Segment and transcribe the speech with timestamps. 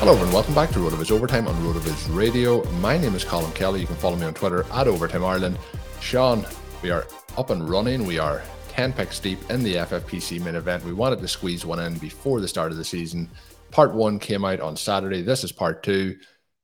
[0.00, 2.64] Hello and welcome back to RotoViz Overtime on RotoViz Radio.
[2.80, 3.80] My name is Colm Kelly.
[3.82, 5.58] You can follow me on Twitter at Overtime Ireland.
[6.00, 6.46] Shawn,
[6.80, 8.06] we are up and running.
[8.06, 10.86] We are 10 picks deep in the FFPC main event.
[10.86, 13.28] We wanted to squeeze one in before the start of the season.
[13.72, 15.20] Part one came out on Saturday.
[15.20, 16.16] This is part two.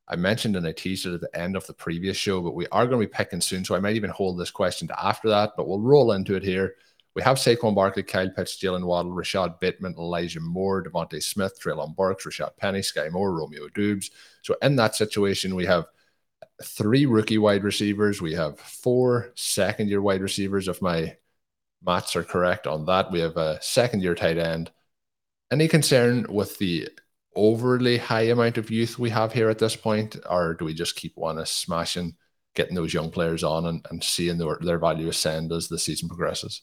[0.09, 2.67] I mentioned and I teased it at the end of the previous show, but we
[2.69, 3.67] are going to be picking soon.
[3.67, 6.43] So I might even hold this question to after that, but we'll roll into it
[6.43, 6.77] here.
[7.17, 11.97] We have Saquon Barkley, Kyle Pitts, Jaylen Waddle, Rashod Bateman, Elijah Moore, DeVonta Smith, Treylon
[11.97, 14.11] Burks, Rashad Penny, Skyy Moore, Romeo Doubs.
[14.43, 15.87] So in that situation, we have
[16.63, 18.21] three rookie wide receivers.
[18.21, 21.17] We have four second year wide receivers, if my
[21.83, 23.11] maths are correct on that.
[23.11, 24.71] We have a second year tight end.
[25.51, 26.91] Any concern with the
[27.35, 30.97] overly high amount of youth we have here at this point, or do we just
[30.97, 32.15] keep one smashing,
[32.55, 36.11] getting those young players on and, and seeing their, their value ascend as the season
[36.11, 36.61] progresses?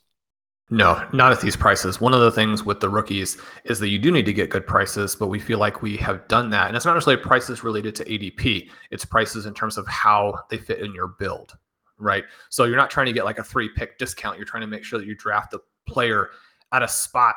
[0.69, 1.99] No, not at these prices.
[1.99, 4.65] One of the things with the rookies is that you do need to get good
[4.65, 6.67] prices, but we feel like we have done that.
[6.67, 10.57] And it's not necessarily prices related to ADP, it's prices in terms of how they
[10.57, 11.57] fit in your build,
[11.99, 12.23] right?
[12.49, 14.37] So you're not trying to get like a three pick discount.
[14.37, 16.29] You're trying to make sure that you draft a player
[16.71, 17.35] at a spot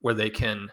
[0.00, 0.70] where they can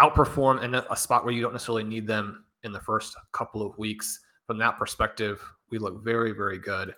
[0.00, 3.78] outperform and a spot where you don't necessarily need them in the first couple of
[3.78, 4.20] weeks.
[4.46, 6.94] From that perspective, we look very, very good.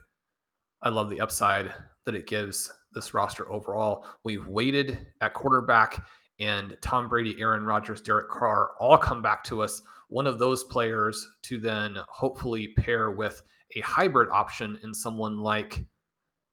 [0.82, 1.72] I love the upside
[2.06, 4.04] that it gives this roster overall.
[4.24, 6.04] We've waited at quarterback,
[6.38, 9.82] and Tom Brady, Aaron Rodgers, Derek Carr all come back to us.
[10.08, 13.42] One of those players to then hopefully pair with
[13.76, 15.84] a hybrid option in someone like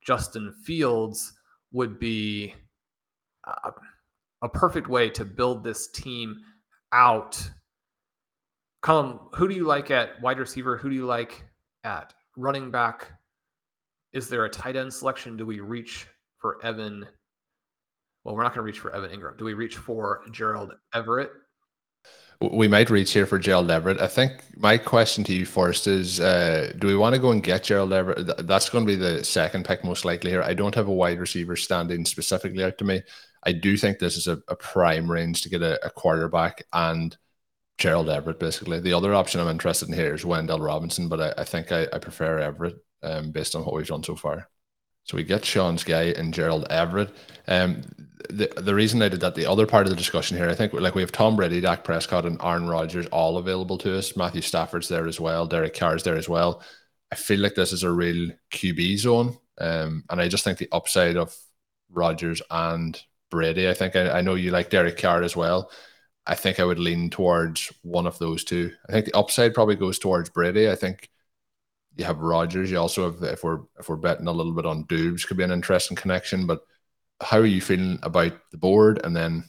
[0.05, 1.33] Justin Fields
[1.71, 2.53] would be
[3.45, 3.71] uh,
[4.41, 6.37] a perfect way to build this team
[6.91, 7.49] out.
[8.83, 10.77] Colm, who do you like at wide receiver?
[10.77, 11.43] Who do you like
[11.83, 13.11] at running back?
[14.13, 15.35] Is there a tight end selection?
[15.35, 16.07] Do we reach
[16.39, 17.05] for Evan?
[18.23, 19.37] Well, we're not going to reach for Evan Engram.
[19.37, 21.31] Do we reach for Gerald Everett?
[22.39, 23.99] We might reach here for Gerald Everett.
[23.99, 27.41] I think my question to you first is uh, do we want to go and
[27.41, 28.45] get Gerald Everett?
[28.45, 30.43] That's going to be the second pick most likely here.
[30.43, 33.01] I don't have a wide receiver standing specifically out to me.
[33.43, 37.15] I do think this is a, a prime range to get a, a, quarterback and
[37.77, 38.81] Gerald Everett, basically.
[38.81, 41.87] The other option I'm interested in here is Wan'Dale Robinson, but I, I think I,
[41.93, 44.49] I, prefer Everett um, based on what we've done so far.
[45.07, 47.15] So we get Shawn's guy and Gerald Everett.
[47.47, 47.83] Um,
[48.29, 50.73] the the reason I did that, the other part of the discussion here, I think
[50.73, 54.17] like we have Tom Brady, Dak Prescott, and Aaron Rodgers all available to us.
[54.17, 55.47] Matthew Stafford's there as well.
[55.47, 56.61] Derek Carr's there as well.
[57.09, 60.69] I feel like this is a real QB zone, um, and I just think the
[60.73, 61.33] upside of
[61.89, 63.01] Rodgers and
[63.31, 63.69] Brady.
[63.69, 65.71] I think I, I know you like Derek Carr as well.
[66.25, 68.73] I think I would lean towards one of those two.
[68.89, 70.69] I think the upside probably goes towards Brady.
[70.69, 71.09] I think
[71.97, 72.69] you have Rodgers.
[72.69, 75.43] You also have if we're if we're betting a little bit on Doubs could be
[75.43, 76.45] an interesting connection.
[76.45, 76.61] But
[77.21, 79.01] how are you feeling about the board?
[79.03, 79.45] And then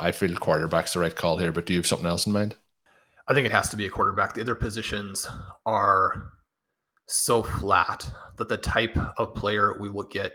[0.00, 1.52] I feel quarterback's the right call here.
[1.52, 2.56] But do you have something else in mind?
[3.28, 4.34] I think it has to be a quarterback.
[4.34, 5.28] The other positions
[5.66, 6.32] are
[7.06, 8.08] so flat
[8.38, 10.32] that the type of player we will get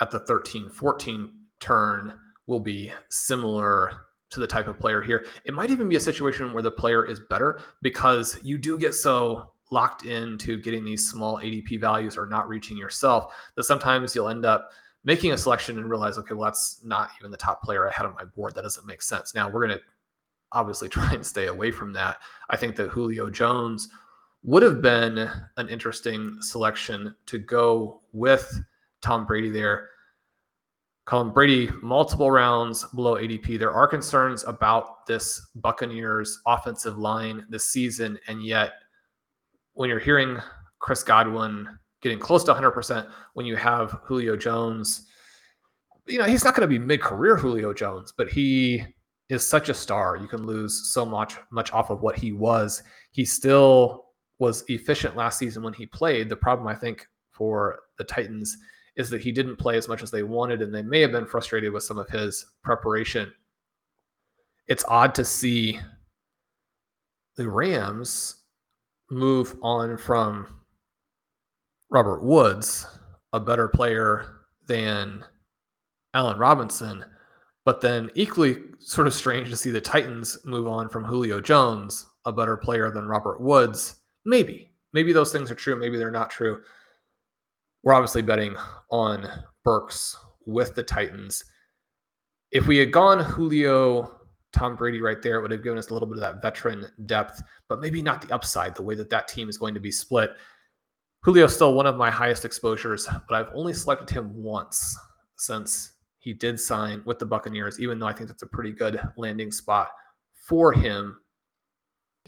[0.00, 1.30] at the 13 14
[1.60, 2.12] turn
[2.46, 3.92] will be similar
[4.30, 5.26] to the type of player here.
[5.44, 8.94] It might even be a situation where the player is better because you do get
[8.94, 14.28] so locked into getting these small ADP values or not reaching yourself, that sometimes you'll
[14.28, 14.70] end up
[15.04, 18.06] making a selection and realize, okay, well, that's not even the top player I had
[18.06, 18.54] on my board.
[18.54, 19.34] That doesn't make sense.
[19.34, 19.84] Now we're going to
[20.52, 22.18] obviously try and stay away from that.
[22.50, 23.88] I think that Julio Jones
[24.44, 28.60] would have been an interesting selection to go with
[29.00, 29.88] Tom Brady there.
[31.06, 33.58] Colm Brady, multiple rounds below ADP.
[33.58, 38.18] There are concerns about this Buccaneers offensive line this season.
[38.28, 38.74] And yet,
[39.74, 40.38] when you're hearing
[40.78, 41.68] Chris Godwin
[42.02, 45.06] getting close to 100%, when you have Julio Jones,
[46.06, 48.84] you know, he's not going to be mid career Julio Jones, but he
[49.28, 50.16] is such a star.
[50.16, 52.82] You can lose so much, much off of what he was.
[53.12, 54.06] He still
[54.38, 56.28] was efficient last season when he played.
[56.28, 58.56] The problem, I think, for the Titans
[58.96, 61.24] is that he didn't play as much as they wanted, and they may have been
[61.24, 63.32] frustrated with some of his preparation.
[64.66, 65.80] It's odd to see
[67.36, 68.41] the Rams
[69.12, 70.46] move on from
[71.90, 72.86] Robert Woods,
[73.34, 75.22] a better player than
[76.14, 77.04] Allen Robinson,
[77.64, 82.06] but then equally sort of strange to see the Titans move on from Julio Jones,
[82.24, 83.96] a better player than Robert Woods.
[84.24, 85.76] Maybe, maybe those things are true.
[85.76, 86.62] Maybe they're not true.
[87.82, 88.56] We're obviously betting
[88.90, 89.28] on
[89.62, 90.16] Burks
[90.46, 91.44] with the Titans.
[92.50, 94.21] If we had gone Julio,
[94.52, 96.86] Tom Brady right there, it would have given us a little bit of that veteran
[97.06, 99.90] depth, but maybe not the upside, the way that that team is going to be
[99.90, 100.32] split.
[101.24, 104.96] Julio's still one of my highest exposures, but I've only selected him once
[105.36, 109.00] since he did sign with the Buccaneers, even though I think that's a pretty good
[109.16, 109.88] landing spot
[110.34, 111.18] for him.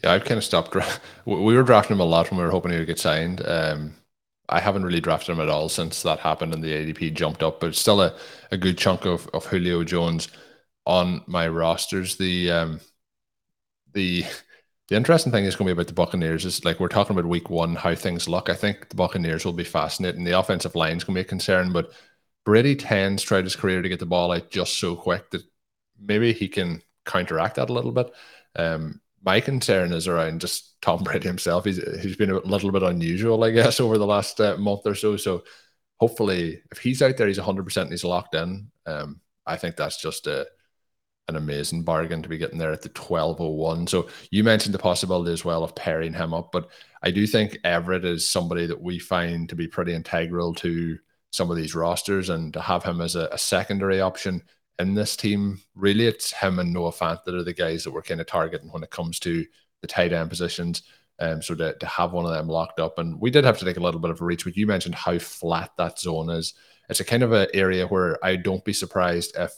[0.03, 0.75] Yeah, I've kind of stopped.
[1.25, 3.45] We were drafting him a lot when we were hoping he would get signed.
[3.45, 3.95] Um,
[4.49, 7.59] I haven't really drafted him at all since that happened and the ADP jumped up,
[7.59, 8.15] but it's still a,
[8.51, 10.27] a good chunk of, of Julio Jones
[10.85, 12.17] on my rosters.
[12.17, 12.79] The um,
[13.93, 14.25] the
[14.87, 17.27] the interesting thing is going to be about the Buccaneers is like we're talking about
[17.27, 18.49] week one, how things look.
[18.49, 20.23] I think the Buccaneers will be fascinating.
[20.23, 21.91] The offensive line is going to be a concern, but
[22.45, 25.41] Brady tends throughout his career to get the ball out just so quick that
[25.99, 28.11] maybe he can counteract that a little bit.
[28.55, 31.65] Um, my concern is around just Tom Brady himself.
[31.65, 34.93] He's he's been a little bit unusual, I guess, over the last uh, month or
[34.93, 35.17] so.
[35.17, 35.43] So
[35.99, 38.69] hopefully, if he's out there, he's 100 percent and he's locked in.
[38.85, 40.45] Um, I think that's just a
[41.27, 43.87] an amazing bargain to be getting there at the 1201.
[43.87, 46.69] So you mentioned the possibility as well of pairing him up, but
[47.01, 50.97] I do think Everett is somebody that we find to be pretty integral to
[51.31, 54.41] some of these rosters and to have him as a, a secondary option
[54.79, 58.01] in this team, really it's him and Noah Fant that are the guys that we're
[58.01, 59.45] kind of targeting when it comes to
[59.81, 60.83] the tight end positions.
[61.19, 63.65] Um, so to, to have one of them locked up, and we did have to
[63.65, 66.53] take a little bit of a reach, but you mentioned how flat that zone is.
[66.89, 69.53] It's a kind of an area where I don't be surprised if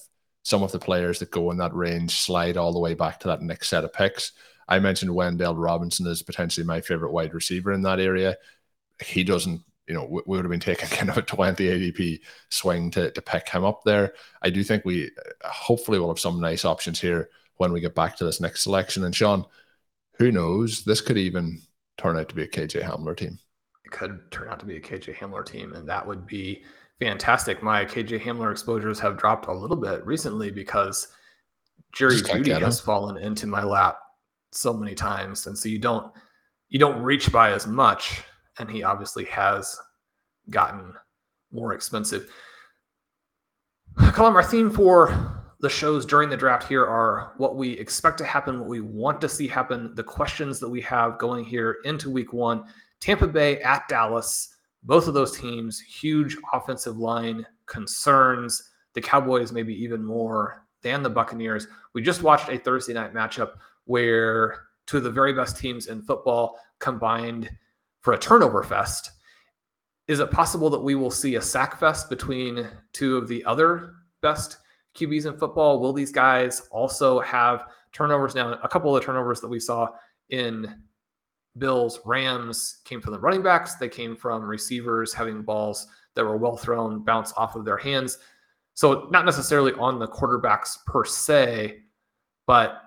[0.47, 3.27] some of the players that go in that range slide all the way back to
[3.27, 4.31] that next set of picks.
[4.69, 8.38] I mentioned Wan'Dale Robinson is potentially my favorite wide receiver in that area.
[9.03, 12.89] He doesn't you know, we, would have been taking kind of a 20 ADP swing
[12.91, 14.13] to, to pick him up there.
[14.41, 15.11] I do think we
[15.44, 19.03] hopefully will have some nice options here when we get back to this next selection.
[19.03, 19.44] And Shawn,
[20.13, 20.85] who knows?
[20.85, 21.61] This could even
[21.97, 23.38] turn out to be a KJ Hamler team.
[23.83, 26.63] It could turn out to be a KJ Hamler team, and that would be
[26.99, 27.63] fantastic.
[27.63, 31.07] My KJ Hamler exposures have dropped a little bit recently because
[31.94, 33.97] Jerry Jeudy has fallen into my lap
[34.51, 36.11] so many times, and so you don't
[36.69, 38.21] you don't reach by as much
[38.59, 39.79] and he obviously has
[40.49, 40.94] gotten
[41.51, 42.29] more expensive.
[43.97, 48.25] Colm, our theme for the shows during the draft here are what we expect to
[48.25, 52.09] happen, what we want to see happen, the questions that we have going here into
[52.09, 52.63] week one.
[52.99, 58.71] Tampa Bay at Dallas, both of those teams, huge offensive line concerns.
[58.94, 61.68] The Cowboys, maybe even more than the Buccaneers.
[61.94, 63.51] We just watched a Thursday night matchup
[63.85, 67.49] where two of the very best teams in football combined
[68.01, 69.11] for a turnover fest.
[70.07, 73.95] Is it possible that we will see a sack fest between two of the other
[74.21, 74.57] best
[74.95, 75.80] QBs in football?
[75.80, 78.33] Will these guys also have turnovers?
[78.33, 79.90] Now, a couple of the turnovers that we saw
[80.30, 80.81] in
[81.57, 86.37] Bills Rams came from the running backs, they came from receivers having balls that were
[86.37, 88.18] well thrown, bounce off of their hands.
[88.73, 91.80] So, not necessarily on the quarterbacks per se,
[92.45, 92.81] but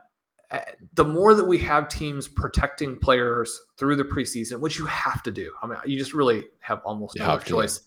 [0.51, 0.61] eh,
[0.95, 5.31] the more that we have teams protecting players through the preseason, which you have to
[5.31, 7.79] do, I mean, you just really have almost no have choice.
[7.79, 7.85] To.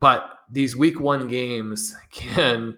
[0.00, 2.76] But these week one games can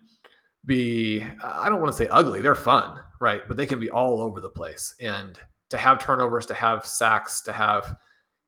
[0.67, 3.43] be, I don't want to say ugly, they're fun, right?
[3.47, 4.95] But they can be all over the place.
[5.01, 5.39] And
[5.75, 7.97] to have turnovers, to have sacks, to have,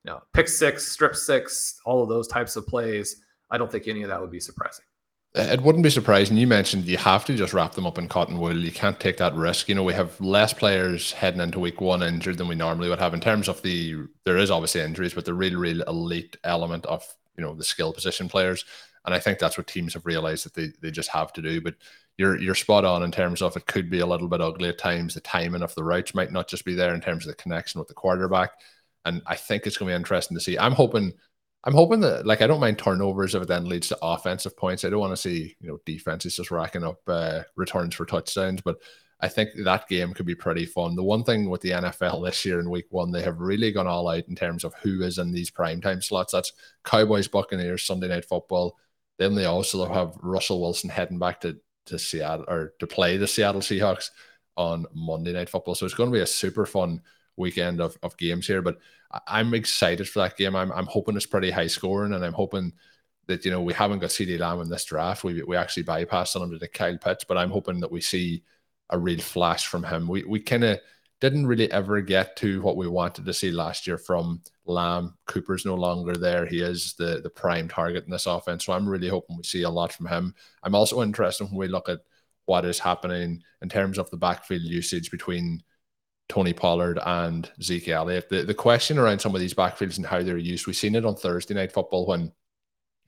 [0.03, 3.87] you know, pick six, strip six, all of those types of plays, I don't think
[3.87, 4.85] any of that would be surprising
[5.35, 6.37] uh, it wouldn't be surprising.
[6.37, 8.57] You mentioned you have to just wrap them up in cotton wool.
[8.57, 9.69] You can't take that risk.
[9.69, 12.99] You know, we have less players heading into week one injured than we normally would
[12.99, 16.85] have in terms of the, there is obviously injuries, but the real, real elite element
[16.85, 17.03] of,
[17.37, 18.65] you know, the skill position players.
[19.05, 21.61] And I think that's what teams have realized that they, they just have to do.
[21.61, 21.75] But
[22.17, 24.77] you're, you're spot on in terms of it could be a little bit ugly at
[24.77, 25.13] times.
[25.13, 27.79] The timing of the routes might not just be there in terms of the connection
[27.79, 28.51] with the quarterback.
[29.05, 30.57] and I think it's going to be interesting to see.
[30.57, 31.13] I'm hoping.
[31.63, 34.85] I'm hoping that, like, I don't mind turnovers if it then leads to offensive points.
[34.85, 38.61] I don't want to see, you know, defenses just racking up uh, returns for touchdowns,
[38.61, 38.77] but
[39.19, 40.95] I think that game could be pretty fun.
[40.95, 43.87] The one thing with the NFL this year in week one, they have really gone
[43.87, 46.33] all out in terms of who is in these primetime slots.
[46.33, 48.77] That's Cowboys, Buccaneers, Sunday night football.
[49.17, 51.57] Then they also have Russell Wilson heading back to,
[51.87, 54.11] to Seattle or to play the Seattle Seahawks
[54.55, 55.75] on Monday night football.
[55.75, 57.01] So it's going to be a super fun
[57.35, 58.61] weekend of, of games here.
[58.61, 58.77] But
[59.27, 60.55] I'm excited for that game.
[60.55, 62.73] I'm, I'm hoping it's pretty high scoring and I'm hoping
[63.27, 65.23] that, you know, we haven't got CeeDee Lamb in this draft.
[65.23, 68.43] We, we actually bypassed him to the Kyle Pitts, but I'm hoping that we see–
[68.89, 70.07] a real flash from him.
[70.07, 70.79] We we kind of
[71.19, 75.15] didn't really ever get to what we wanted to see last year from Lamb.
[75.25, 76.45] Cooper's no longer there.
[76.45, 78.65] He is the the prime target in this offense.
[78.65, 80.35] So I'm really hoping we see a lot from him.
[80.63, 82.01] I'm also interested when we look at
[82.45, 85.61] what is happening in terms of the backfield usage between
[86.29, 88.29] Tony Pollard and Zeke Elliott.
[88.29, 91.05] The, the question around some of these backfields and how they're used, we've seen it
[91.05, 92.31] on Thursday night football when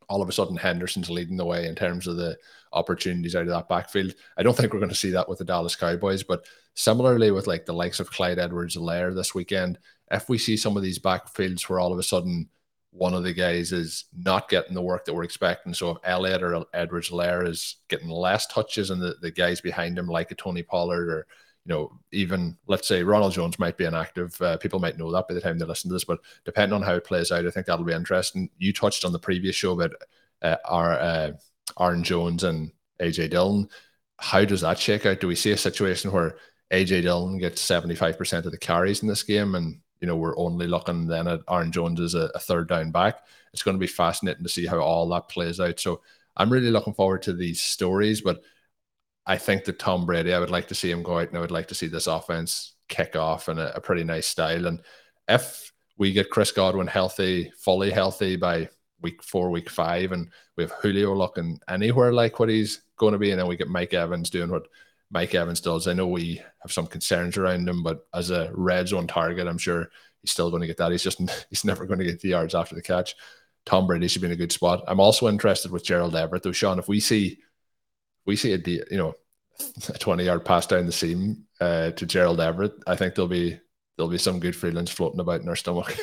[0.10, 2.36] all of a sudden Henderson's leading the way in terms of the
[2.74, 4.14] opportunities out of that backfield.
[4.38, 6.46] I don't think we're going to see that with the Dallas Cowboys, but
[6.80, 9.78] similarly with like the likes of Clyde Edwards-Helaire this weekend,
[10.12, 12.48] if we see some of these backfields where all of a sudden
[12.92, 15.74] one of the guys is not getting the work that we're expecting.
[15.74, 20.08] So if Elliott or Edwards-Helaire is getting less touches and the, the guys behind him,
[20.08, 21.28] like a Tony Pollard or
[21.66, 24.42] you know, even let's say Ronald Jones might be inactive.
[24.42, 26.82] Uh, people might know that by the time they listen to this, but depending on
[26.82, 28.50] how it plays out, I think that'll be interesting.
[28.58, 29.92] You touched on the previous show about
[30.42, 31.32] uh, our uh,
[31.78, 32.72] Aaron Jones and
[33.02, 33.68] AJ Dillon.
[34.18, 35.20] How does that shake out?
[35.20, 36.38] Do we see a situation where
[36.72, 40.68] AJ Dillon gets 75% of the carries in this game and you know we're only
[40.68, 43.26] looking then at Aaron Jones as a, a third down back?
[43.54, 45.80] It's going to be fascinating to see how all that plays out.
[45.80, 46.02] So
[46.38, 48.42] I'm really looking forward to these stories, but
[49.26, 51.42] I think that Tom Brady, I would like to see him go out and I
[51.42, 54.66] would like to see this offense kick off in a, a pretty nice style.
[54.66, 54.80] And
[55.28, 58.70] if we get Chris Godwin healthy, fully healthy by
[59.02, 63.20] week four, week five, and we have Julio looking anywhere like what he's going to
[63.20, 64.68] be, and then we get Mike Evans doing what
[65.12, 65.88] Mike Evans does.
[65.88, 69.58] I know we have some concerns around him, but as a red zone target, I'm
[69.58, 69.90] sure
[70.22, 70.92] he's still going to get that.
[70.92, 73.16] He's just he's never going to get the yards after the catch.
[73.66, 74.84] Tom Brady should be in a good spot.
[74.88, 76.80] I'm also interested with Gerald Everett, though, Shawn.
[76.80, 77.40] If we see
[78.26, 79.16] we see a you know
[79.90, 83.60] a 20 yard pass down the seam uh, to Gerald Everett, I think there'll be
[83.98, 85.98] there'll be some good feelings floating about in our stomach.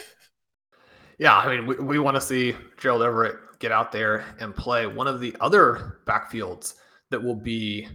[1.19, 4.87] yeah, I mean, we, we want to see Gerald Everett get out there and play.
[4.87, 6.75] One of the other backfields
[7.11, 7.89] that will be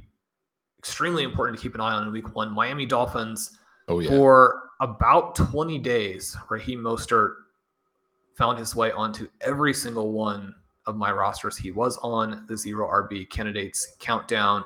[0.81, 3.59] extremely important to keep an eye on in week one, Miami Dolphins.
[3.87, 4.09] Oh, yeah.
[4.09, 7.35] For about 20 days, Raheem Mostert
[8.35, 10.55] found his way onto every single one
[10.87, 11.55] of my rosters.
[11.55, 14.63] He was on the zero RB candidates countdown.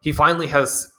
[0.00, 0.90] He finally has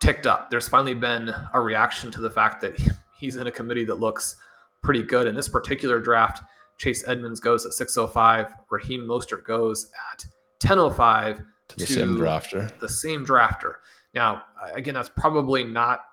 [0.00, 0.50] ticked up.
[0.50, 2.78] There's finally been a reaction to the fact that
[3.18, 4.36] he's in a committee that looks
[4.82, 5.26] pretty good.
[5.26, 6.42] In this particular draft,
[6.76, 10.26] Chase Edmonds goes at 605, Raheem Mostert goes at
[10.60, 11.44] 1005 to
[11.76, 12.78] the same drafter.
[12.78, 13.74] The same drafter.
[14.14, 14.44] Now,
[14.74, 16.04] again, that's probably not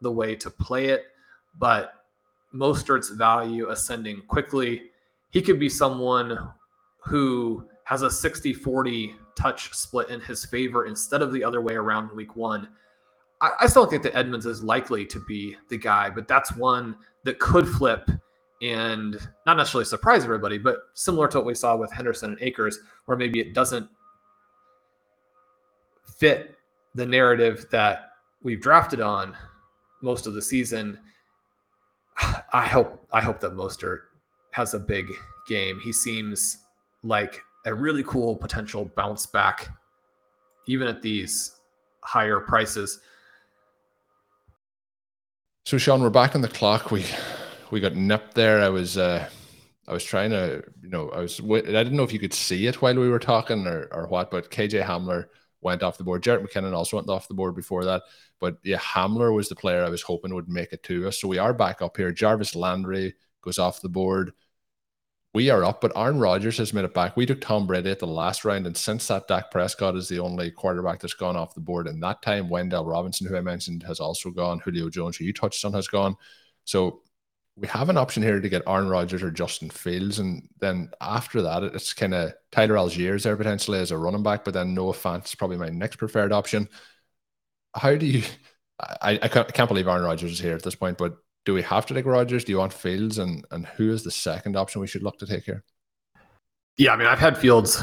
[0.00, 1.04] the way to play it,
[1.58, 1.94] but
[2.54, 4.90] Mostert's value ascending quickly.
[5.30, 6.38] He could be someone
[6.98, 11.74] who has a 60 40 touch split in his favor instead of the other way
[11.74, 12.68] around in week one.
[13.40, 16.96] I, I still think that Edmonds is likely to be the guy, but that's one
[17.24, 18.10] that could flip
[18.62, 22.78] and not necessarily surprise everybody, but similar to what we saw with Henderson and Akers,
[23.06, 23.88] where maybe it doesn't
[26.20, 26.54] fit
[26.94, 28.10] the narrative that
[28.42, 29.34] we've drafted on
[30.02, 30.98] most of the season.
[32.52, 34.00] I hope I hope that Mostert
[34.52, 35.06] has a big
[35.48, 35.80] game.
[35.82, 36.58] He seems
[37.02, 39.68] like a really cool potential bounce back,
[40.66, 41.56] even at these
[42.02, 43.00] higher prices.
[45.64, 46.90] So, Shawn, we're back on the clock.
[46.90, 47.04] We
[47.70, 48.60] we got nipped there.
[48.60, 49.26] I was uh,
[49.88, 52.66] I was trying to, you know, I was I didn't know if you could see
[52.66, 55.26] it while we were talking or or what, but KJ Hamler
[55.60, 56.22] went off the board.
[56.22, 58.02] Jerick McKinnon also went off the board before that.
[58.38, 61.20] But yeah, Hamler was the player I was hoping would make it to us.
[61.20, 62.12] So we are back up here.
[62.12, 64.32] Jarvis Landry goes off the board
[65.32, 67.16] we are up, but Aaron Rodgers has made it back.
[67.16, 70.18] We took Tom Brady at the last round, and since that, Dak Prescott is the
[70.18, 71.86] only quarterback that's gone off the board.
[71.86, 74.58] And that time, Wan'Dale Robinson, who I mentioned, has also gone.
[74.58, 76.16] Julio Jones, who you touched on, has gone.
[76.64, 77.02] So
[77.60, 81.42] we have an option here to get Aaron Rodgers or Justin Fields, and then after
[81.42, 84.94] that, it's kind of Tyler Allgeier there potentially as a running back, but then Noah
[84.94, 86.68] Fant is probably my next preferred option.
[87.74, 88.22] How do you?
[89.02, 91.84] I, I can't believe Aaron Rodgers is here at this point, but do we have
[91.86, 92.44] to take Rodgers?
[92.44, 93.18] Do you want Fields?
[93.18, 95.62] And and who is the second option we should look to take here?
[96.78, 97.82] Yeah, I mean, I've had Fields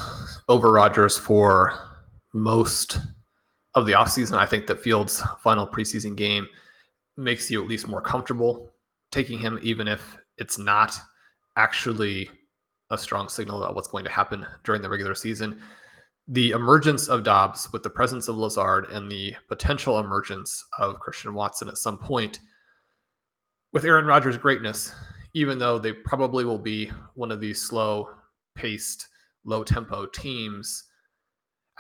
[0.49, 1.77] over Rodgers for
[2.33, 2.97] most
[3.75, 4.39] of the offseason.
[4.39, 6.47] I think that Fields' final preseason game
[7.15, 8.71] makes you at least more comfortable
[9.11, 10.97] taking him, even if it's not
[11.55, 12.29] actually
[12.89, 15.61] a strong signal about what's going to happen during the regular season.
[16.29, 21.33] The emergence of Doubs with the presence of Lazard and the potential emergence of Christian
[21.33, 22.39] Watson at some point
[23.73, 24.93] with Aaron Rodgers' greatness,
[25.33, 28.09] even though they probably will be one of these slow
[28.55, 29.07] paced,
[29.45, 30.83] low tempo teams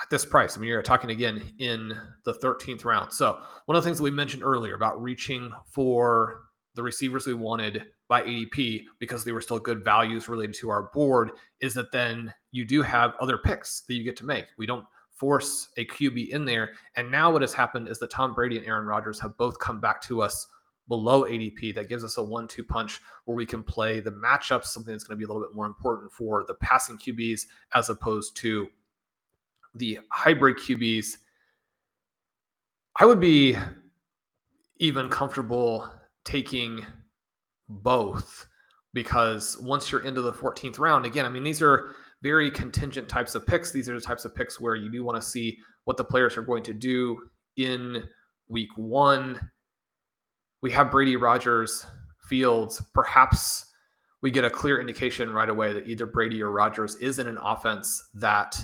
[0.01, 0.55] at this price.
[0.55, 1.93] I mean, you're talking again in
[2.25, 3.11] the 13th round.
[3.11, 6.43] So, one of the things that we mentioned earlier about reaching for
[6.77, 10.83] the receivers we wanted by ADP because they were still good values related to our
[10.93, 14.45] board is that then you do have other picks that you get to make.
[14.57, 16.73] We don't force a QB in there.
[16.95, 19.81] And now what has happened is that Tom Brady and Aaron Rodgers have both come
[19.81, 20.47] back to us
[20.87, 21.73] below ADP.
[21.73, 25.03] That gives us a one two punch where we can play the matchups, something that's
[25.03, 27.41] going to be a little bit more important for the passing QBs
[27.73, 28.67] as opposed to
[29.73, 31.17] the hybrid QBs.
[32.99, 33.57] I would be
[34.77, 35.89] even comfortable
[36.27, 36.85] taking
[37.69, 38.47] both
[38.93, 43.33] because once you're into the 14th round, again, I mean, these are very contingent types
[43.33, 43.71] of picks.
[43.71, 46.35] These are the types of picks where you do want to see what the players
[46.35, 47.17] are going to do
[47.55, 48.03] in
[48.49, 49.39] week one.
[50.61, 51.85] We have Brady Rodgers,
[52.27, 52.81] Fields.
[52.93, 53.67] Perhaps
[54.21, 57.37] we get a clear indication right away that either Brady or Rodgers is in an
[57.37, 58.59] offense that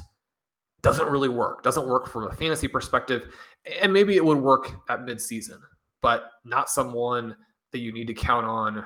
[0.81, 3.33] doesn't really work, doesn't work from a fantasy perspective.
[3.81, 5.59] And maybe it would work at midseason,
[6.01, 7.37] but not someone
[7.73, 8.85] that you need to count on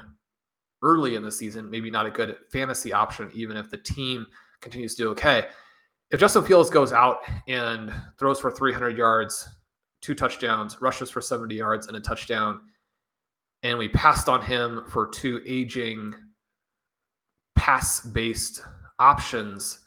[0.82, 4.26] early in the season, maybe not a good fantasy option, even if the team
[4.62, 5.46] continues to do okay.
[6.10, 9.48] If Justin Fields goes out and throws for 300 yards,
[10.02, 12.62] two touchdowns, rushes for 70 yards, and a touchdown,
[13.64, 16.16] and we passed on him for two aging
[17.56, 18.62] pass based
[19.00, 19.80] options,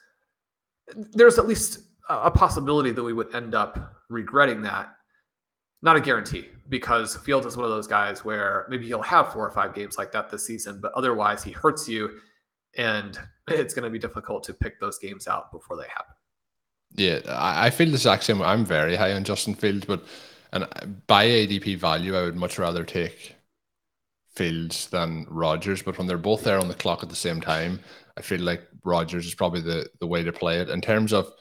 [0.94, 4.92] there's at least a possibility that we would end up regretting that.
[5.82, 9.46] Not a guarantee because Fields is one of those guys where maybe he'll have four
[9.46, 12.20] or five games like that this season, but otherwise he hurts you
[12.76, 13.18] and
[13.48, 16.14] it's going to be difficult to pick those games out before they happen.
[16.96, 18.42] Yeah, I feel the exact same.
[18.42, 20.04] I'm very high on Justin Fields, but
[20.52, 20.66] and
[21.06, 23.36] by ADP value, I would much rather take
[24.34, 25.82] Fields than Rodgers.
[25.82, 27.78] But when they're both there on the clock at the same time,
[28.16, 31.32] I feel like Rodgers is probably the the way to play it in terms of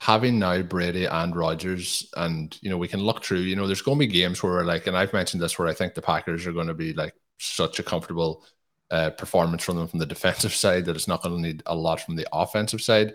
[0.00, 3.82] having now Brady and Rodgers, and you know, we can look through, you know, there's
[3.82, 6.46] going to be games where like, and I've mentioned this where I think the Packers
[6.46, 8.44] are going to be like such a comfortable
[8.90, 11.74] uh, performance from them from the defensive side that it's not going to need a
[11.74, 13.14] lot from the offensive side.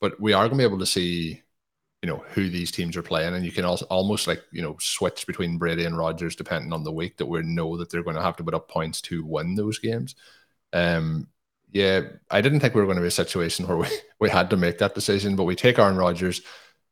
[0.00, 1.40] But we are going to be able to see,
[2.02, 4.76] you know, who these teams are playing, and you can also almost like you know
[4.80, 8.16] switch between Brady and Rodgers depending on the week that we know that they're going
[8.16, 10.16] to have to put up points to win those games.
[10.72, 11.28] Um,
[11.74, 13.88] yeah, I didn't think we were going to be a situation where we,
[14.20, 16.40] we had to make that decision, but we take Aaron Rodgers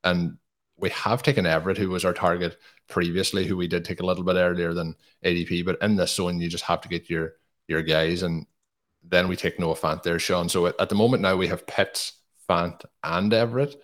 [0.05, 0.37] and
[0.77, 4.25] we have taken Everett, who was our target previously, who we did take a little
[4.25, 5.65] bit earlier than ADP.
[5.65, 7.35] But in this zone, you just have to get your
[7.69, 8.45] your guys, and
[9.05, 10.49] then we take Noah Fant there, Shawn.
[10.49, 12.15] So at the moment now we have Pitts,
[12.49, 13.77] Fant, and Everett.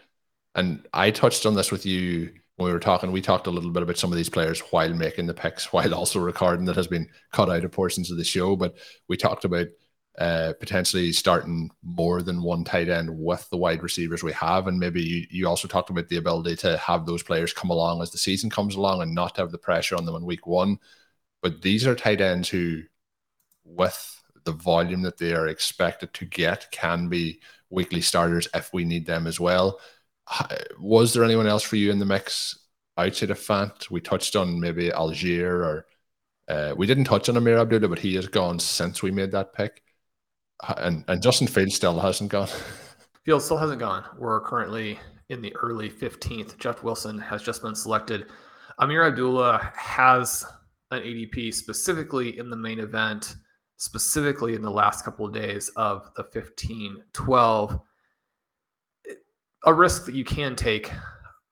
[0.57, 3.13] And I touched on this with you when we were talking.
[3.13, 5.95] We talked a little bit about some of these players while making the picks, while
[5.95, 8.57] also recording that has been cut out of portions of the show.
[8.57, 8.75] But
[9.07, 9.69] we talked about
[10.19, 14.67] uh, potentially starting more than one tight end with the wide receivers we have.
[14.67, 18.03] And maybe you, you also talked about the ability to have those players come along
[18.03, 20.81] as the season comes along and not have the pressure on them in week one.
[21.41, 22.83] But these are tight ends who,
[23.65, 28.85] with the volume that they are expected to get, can be weekly starters if we
[28.85, 29.79] need them as well.
[30.81, 32.59] Was there anyone else for you in the mix
[32.97, 33.89] outside of Fant?
[33.89, 35.87] We touched on maybe Allgeier or
[36.49, 39.53] uh, we didn't touch on Ameer Abdullah, but he has gone since we made that
[39.53, 39.83] pick
[40.79, 42.49] and and Justin Fields still hasn't gone.
[43.25, 44.05] Fields still hasn't gone.
[44.19, 46.59] We're currently in the early 15th.
[46.59, 48.27] Jeff Wilson has just been selected.
[48.81, 50.45] Ameer Abdullah has
[50.91, 53.37] an ADP specifically in the main event,
[53.77, 57.81] specifically in the last couple of days of the 15 12.
[59.67, 60.91] A risk that you can take.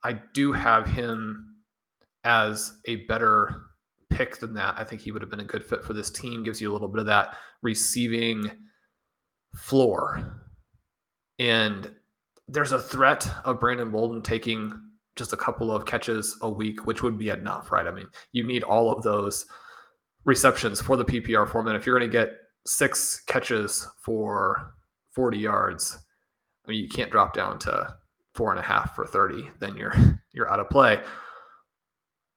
[0.04, 1.56] I do have him
[2.24, 3.62] as a better
[4.10, 4.74] pick than that.
[4.78, 6.44] I think he would have been a good fit for this team.
[6.44, 8.50] Gives you a little bit of that receiving
[9.56, 10.42] floor.
[11.38, 11.90] And
[12.48, 14.80] there's a threat of Brandon Bolden taking
[15.16, 17.86] just a couple of catches a week, which would be enough, right?
[17.86, 19.46] I mean, you need all of those
[20.24, 21.74] receptions for the PPR format.
[21.74, 22.34] If you're going to get
[22.66, 24.74] six catches for
[25.12, 25.98] 40 yards,
[26.66, 27.96] I mean, you can't drop down to
[28.34, 29.94] four and a half for 30, then you're
[30.32, 31.00] you're out of play.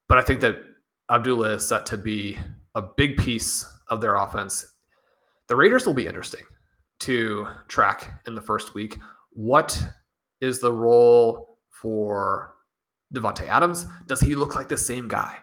[0.07, 0.57] But I think that
[1.11, 2.39] Abdullah is set to be
[2.75, 4.65] a big piece of their offense.
[5.47, 6.43] The Raiders will be interesting
[6.99, 8.97] to track in the first week.
[9.31, 9.81] What
[10.41, 12.55] is the role for
[13.13, 13.85] Davante Adams?
[14.07, 15.37] Does he look like the same guy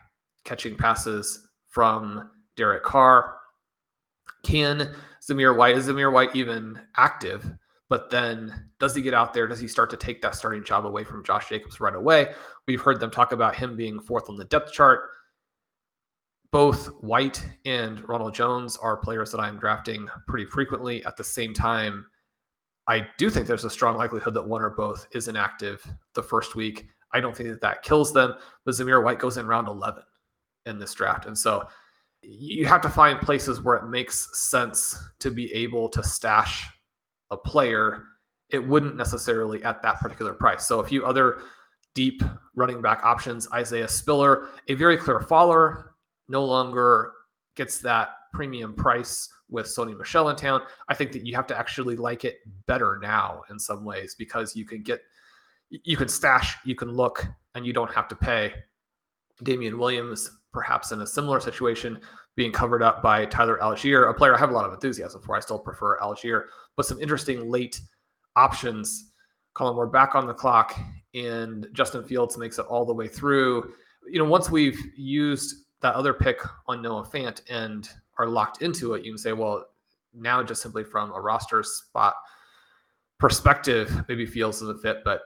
[0.44, 3.36] catching passes from Derek Carr?
[4.44, 4.94] Can
[5.28, 7.50] Zamir White is Zamir White even active?
[7.88, 9.46] But then does he get out there?
[9.46, 12.32] Does he start to take that starting job away from Josh Jacobs right away?
[12.66, 15.10] We've heard them talk about him being fourth on the depth chart.
[16.52, 21.04] Both White and Ronald Jones are players that I'm drafting pretty frequently.
[21.04, 22.06] At the same time,
[22.88, 26.54] I do think there's a strong likelihood that one or both is inactive the first
[26.54, 26.86] week.
[27.12, 30.02] I don't think that that kills them, but Zamir White goes in round 11
[30.66, 31.26] in this draft.
[31.26, 31.66] And so
[32.22, 36.68] you have to find places where it makes sense to be able to stash
[37.30, 38.04] a player.
[38.50, 40.66] It wouldn't necessarily at that particular price.
[40.66, 41.38] So a few other
[41.94, 42.22] deep
[42.54, 45.94] running back options Isaiah Spiller, a very clear faller,
[46.28, 47.12] no longer
[47.56, 50.62] gets that premium price with Sony Michel in town.
[50.88, 54.54] I think that you have to actually like it better now in some ways because
[54.54, 55.00] you can get,
[55.70, 58.52] you can stash, you can look, and you don't have to pay.
[59.42, 62.00] Damien Williams, perhaps in a similar situation,
[62.36, 65.36] being covered up by Tyler Allgeier, a player I have a lot of enthusiasm for.
[65.36, 66.44] I still prefer Allgeier,
[66.76, 67.80] but some interesting late
[68.36, 69.12] options.
[69.54, 70.78] Colm, we're back on the clock,
[71.14, 73.72] and Justin Fields makes it all the way through.
[74.06, 78.94] You know, once we've used that other pick on Noah Fant and are locked into
[78.94, 79.66] it, you can say, well,
[80.14, 82.14] now just simply from a roster spot
[83.18, 85.22] perspective, maybe Fields doesn't fit, but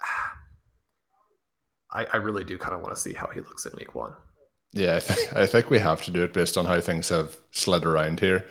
[1.92, 4.14] I, I really do kind of want to see how he looks in week one.
[4.72, 7.36] Yeah, I, th- I think we have to do it based on how things have
[7.50, 8.46] slid around here.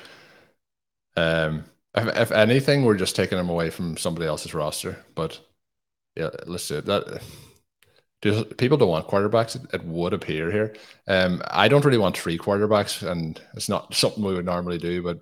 [1.17, 5.03] Um, if, if anything, we're just taking him away from somebody else's roster.
[5.15, 5.39] But
[6.15, 6.85] yeah, let's do it.
[6.85, 7.21] That
[8.21, 9.55] do, people don't want quarterbacks.
[9.55, 10.75] It, it would appear here.
[11.07, 15.01] Um, I don't really want three quarterbacks, and it's not something we would normally do.
[15.01, 15.19] But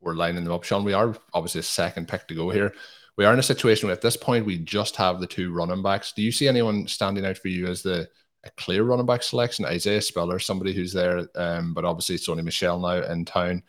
[0.00, 2.74] we're lining them up, Shawn, We are obviously a second pick to go here.
[3.16, 5.82] We are in a situation where at this point we just have the two running
[5.82, 6.12] backs.
[6.12, 8.08] Do you see anyone standing out for you as the
[8.44, 9.64] a clear running back selection?
[9.64, 13.62] Isaiah Spiller, somebody who's there, um, but obviously it's Sony Michel now in town.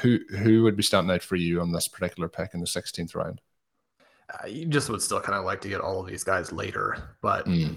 [0.00, 3.14] Who who would be standing out for you on this particular pick in the 16th
[3.14, 3.40] round?
[4.32, 7.16] Uh, you just would still kind of like to get all of these guys later,
[7.20, 7.76] but mm.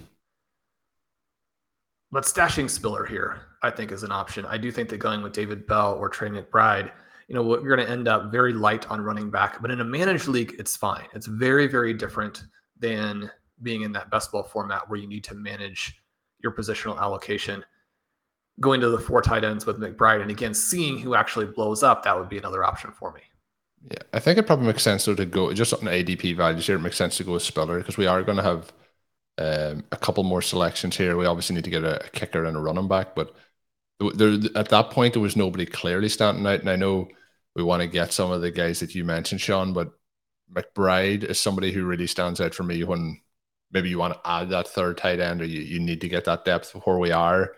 [2.10, 4.44] But stashing Spiller here, I think, is an option.
[4.46, 6.90] I do think that going with David Bell or Trey McBride,
[7.28, 9.60] you know, you're going to end up very light on running back.
[9.60, 11.06] But in a managed league, it's fine.
[11.14, 12.44] It's very very different
[12.78, 13.30] than
[13.62, 16.00] being in that best ball format where you need to manage
[16.42, 17.64] your positional allocation.
[18.60, 22.02] Going to the four tight ends with McBride, and again, seeing who actually blows up,
[22.04, 23.20] that would be another option for me.
[23.90, 26.76] Yeah, I think it probably makes sense though to go just on ADP values here.
[26.76, 28.72] It makes sense to go with Spiller because we are going to have
[29.38, 31.16] um, a couple more selections here.
[31.16, 33.34] We obviously need to get a, a kicker and a running back, but
[34.00, 36.60] there, at that point there was nobody clearly standing out.
[36.60, 37.08] And I know
[37.54, 39.92] we want to get some of the guys that you mentioned, Shawn, but
[40.52, 43.20] McBride is somebody who really stands out for me when
[43.70, 46.24] maybe you want to add that third tight end or you, you need to get
[46.24, 47.54] that depth where we are.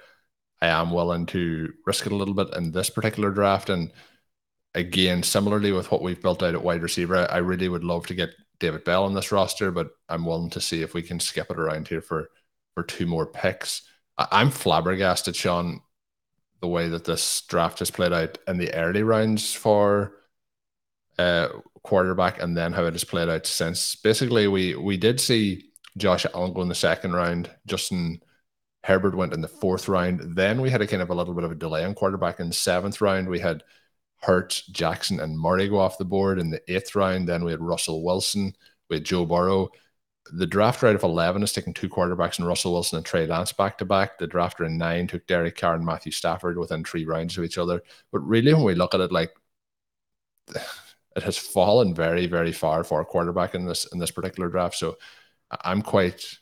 [0.60, 3.70] I am willing to risk it a little bit in this particular draft.
[3.70, 3.92] And
[4.74, 8.14] again, similarly with what we've built out at wide receiver, I really would love to
[8.14, 8.30] get
[8.60, 11.58] David Bell on this roster, but I'm willing to see if we can skip it
[11.58, 12.30] around here for
[12.74, 13.82] for two more picks.
[14.16, 15.80] I, am flabbergasted, Shawn,
[16.60, 20.12] the way that this draft has played out in the early rounds for
[21.18, 21.48] uh,
[21.82, 23.96] quarterback, and then how it has played out since.
[23.96, 27.50] Basically, we we did see Josh Allen go in the second round.
[27.66, 28.20] Justin
[28.84, 30.36] Herbert went in the fourth round.
[30.36, 32.48] Then we had a kind of a little bit of a delay on quarterback in
[32.48, 33.28] the seventh round.
[33.28, 33.62] We had
[34.22, 37.28] Hurts, Jackson, and Murray go off the board in the eighth round.
[37.28, 38.54] Then we had Russell Wilson,
[38.88, 39.70] we had Joe Burrow.
[40.32, 43.52] The draft round of 11 is taking two quarterbacks and Russell Wilson and Trey Lance
[43.52, 44.18] back to back.
[44.18, 47.58] The draft round nine took Derek Carr and Matthew Stafford within three rounds of each
[47.58, 47.82] other.
[48.12, 49.32] But really, when we look at it, like
[51.16, 54.76] it has fallen very, very far for a quarterback in this in this particular draft.
[54.76, 54.98] So
[55.62, 56.38] I'm quite.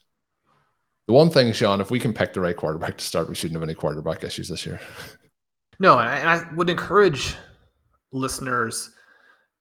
[1.07, 3.59] The one thing, Shawn, if we can pick the right quarterback to start, we shouldn't
[3.59, 4.79] have any quarterback issues this year.
[5.79, 7.35] No, and I would encourage
[8.13, 8.91] listeners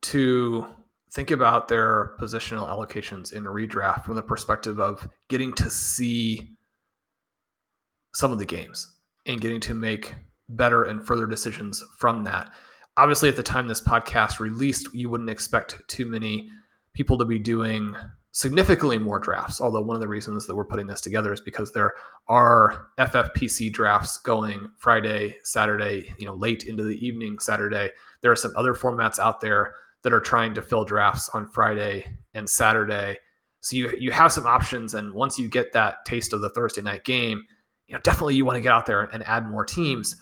[0.04, 0.68] to
[1.14, 6.52] think about their positional allocations in redraft from the perspective of getting to see
[8.14, 10.16] some of the games and getting to make
[10.50, 12.52] better and further decisions from that.
[12.98, 16.50] Obviously, at the time this podcast released, you wouldn't expect too many
[16.94, 17.96] people to be doing
[18.32, 19.62] significantly more drafts.
[19.62, 21.94] Although one of the reasons that we're putting this together is because there
[22.28, 27.90] are FFPC drafts going Friday, Saturday, you know, late into the evening Saturday.
[28.22, 32.06] There are some other formats out there that are trying to fill drafts on Friday
[32.34, 33.18] and Saturday.
[33.62, 36.82] So you you have some options, and once you get that taste of the Thursday
[36.82, 37.44] night game,
[37.88, 40.16] you know definitely you want to get out there and add more teams.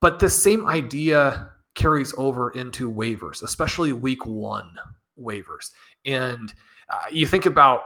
[0.00, 4.70] But the same idea carries over into waivers, especially week one
[5.18, 5.70] waivers.
[6.04, 6.52] And
[6.88, 7.82] uh, you think about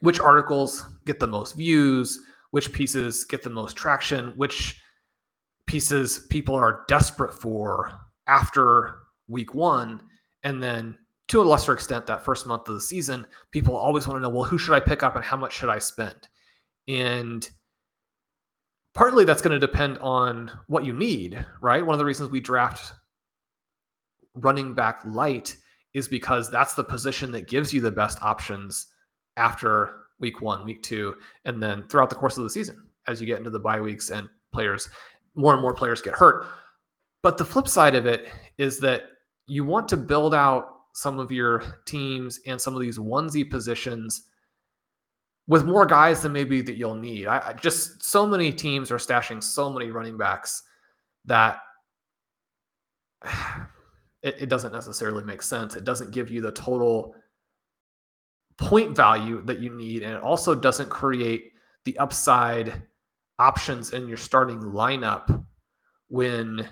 [0.00, 4.80] which articles get the most views, which pieces get the most traction, which
[5.66, 7.92] pieces people are desperate for
[8.26, 8.96] after
[9.28, 10.00] week one.
[10.42, 10.96] And then
[11.28, 14.28] to a lesser extent, that first month of the season, people always want to know,
[14.28, 16.28] well, who should I pick up and how much should I spend?
[16.86, 17.48] And
[18.94, 21.84] partly that's going to depend on what you need, right?
[21.84, 22.92] One of the reasons we draft
[24.34, 25.56] running back light
[25.94, 28.88] is because that's the position that gives you the best options
[29.36, 33.26] after week one, week two, and then throughout the course of the season as you
[33.26, 34.88] get into the bye weeks and players,
[35.34, 36.46] more and more players get hurt.
[37.24, 39.04] But the flip side of it is that
[39.46, 44.24] you want to build out some of your teams and some of these onesie positions
[45.46, 47.26] with more guys than maybe that you'll need.
[47.26, 50.64] I, I just so many teams are stashing so many running backs
[51.24, 51.60] that
[54.22, 55.76] it, it doesn't necessarily make sense.
[55.76, 57.14] It doesn't give you the total
[58.58, 61.52] point value that you need, and it also doesn't create
[61.86, 62.82] the upside
[63.38, 65.42] options in your starting lineup
[66.08, 66.68] when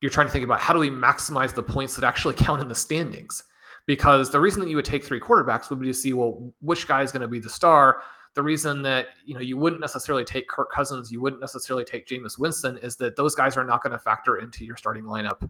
[0.00, 2.68] you're trying to think about how do we maximize the points that actually count in
[2.68, 3.42] the standings.
[3.86, 6.88] Because the reason that you would take three quarterbacks would be to see, well, which
[6.88, 8.02] guy is going to be the star.
[8.34, 12.06] The reason that you know you wouldn't necessarily take Kirk Cousins, you wouldn't necessarily take
[12.06, 15.48] Jameis Winston, is that those guys are not going to factor into your starting lineup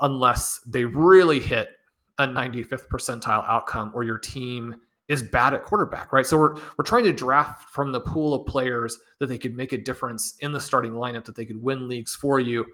[0.00, 1.70] unless they really hit
[2.18, 4.74] a 95th percentile outcome or your team
[5.08, 6.26] is bad at quarterback, right?
[6.26, 9.72] So we're we're trying to draft from the pool of players that they could make
[9.72, 12.64] a difference in the starting lineup that they could win leagues for you.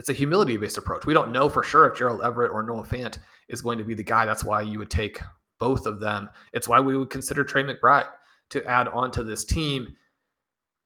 [0.00, 1.04] It's a humility based approach.
[1.04, 3.92] We don't know for sure if Gerald Everett or Noah Fant is going to be
[3.92, 4.24] the guy.
[4.24, 5.20] That's why you would take
[5.58, 6.30] both of them.
[6.54, 8.06] It's why we would consider Trey McBride
[8.48, 9.94] to add on to this team.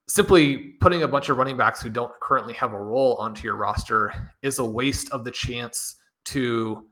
[0.08, 3.54] Simply putting a bunch of running backs who don't currently have a role onto your
[3.54, 6.88] roster is a waste of the chance to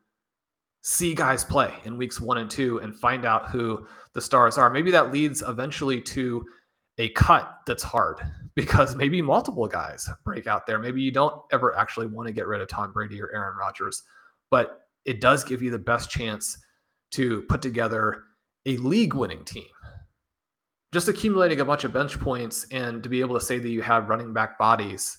[0.83, 4.71] see guys play in weeks one and two and find out who the stars are.
[4.71, 6.47] Maybe that leads eventually to
[6.99, 8.19] a cut that's hard
[8.55, 10.79] because maybe multiple guys break out there.
[10.79, 14.03] Maybe you don't ever actually want to get rid of Tom Brady or Aaron Rodgers,
[14.51, 16.59] but it does give you the best chance
[17.13, 18.25] to put together
[18.67, 19.65] a league winning team.
[20.93, 23.83] Just accumulating a bunch of bench points and to be able to say that you
[23.83, 25.19] have running back bodies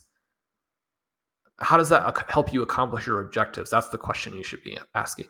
[1.60, 3.70] how does that help you accomplish your objectives?
[3.70, 5.28] That's the question you should be asking.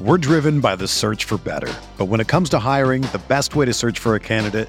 [0.00, 1.72] We're driven by the search for better.
[1.96, 4.68] But when it comes to hiring, the best way to search for a candidate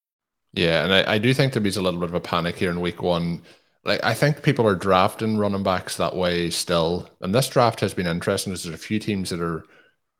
[0.53, 2.69] Yeah, and I, I do think there is a little bit of a panic here
[2.71, 3.41] in week one.
[3.85, 7.09] Like I think people are drafting running backs that way still.
[7.21, 8.51] And this draft has been interesting.
[8.51, 9.63] There's a few teams that are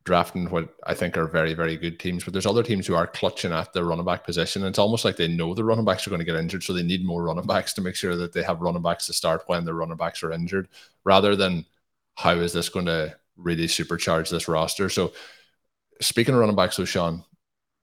[0.04, 3.06] drafting what I think are very, very good teams, but there's other teams who are
[3.06, 4.64] clutching at the running back position.
[4.64, 6.74] And it's almost like they know the running backs are going to get injured, so
[6.74, 9.44] they need more running backs to make sure that they have running backs to start
[9.48, 10.70] when the running backs are injured,
[11.04, 11.66] rather than
[12.16, 14.90] how is this going to really supercharge this roster.
[14.90, 15.14] So
[16.00, 17.24] speaking of running backs, so Shawn,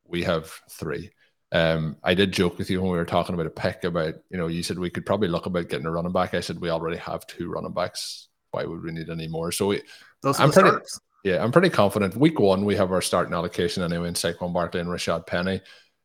[0.05, 1.11] we have three.
[1.51, 4.37] Um, I did joke with you when we were talking about a pick about, you
[4.37, 6.35] know, you said we could probably look about getting a running back.
[6.35, 8.29] I said we already have two running backs.
[8.51, 9.51] Why would we need any more?
[9.53, 9.83] So we,
[10.23, 10.77] Those I'm pretty,
[11.25, 12.17] yeah, I'm pretty confident.
[12.17, 15.61] Week one, we have our starting allocation anyway in Saquon Barkley and Rashad Penny.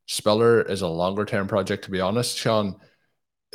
[0.08, 2.38] Spiller is a longer term project, to be honest.
[2.38, 2.76] Shawn,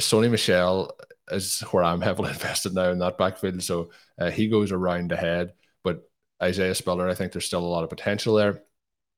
[0.01, 0.96] Sony Michel
[1.31, 3.62] is where I'm heavily invested now in that backfield.
[3.62, 5.53] So uh, he goes around ahead.
[5.85, 6.09] But
[6.42, 8.62] Isaiah Spiller, I think there's still a lot of potential there.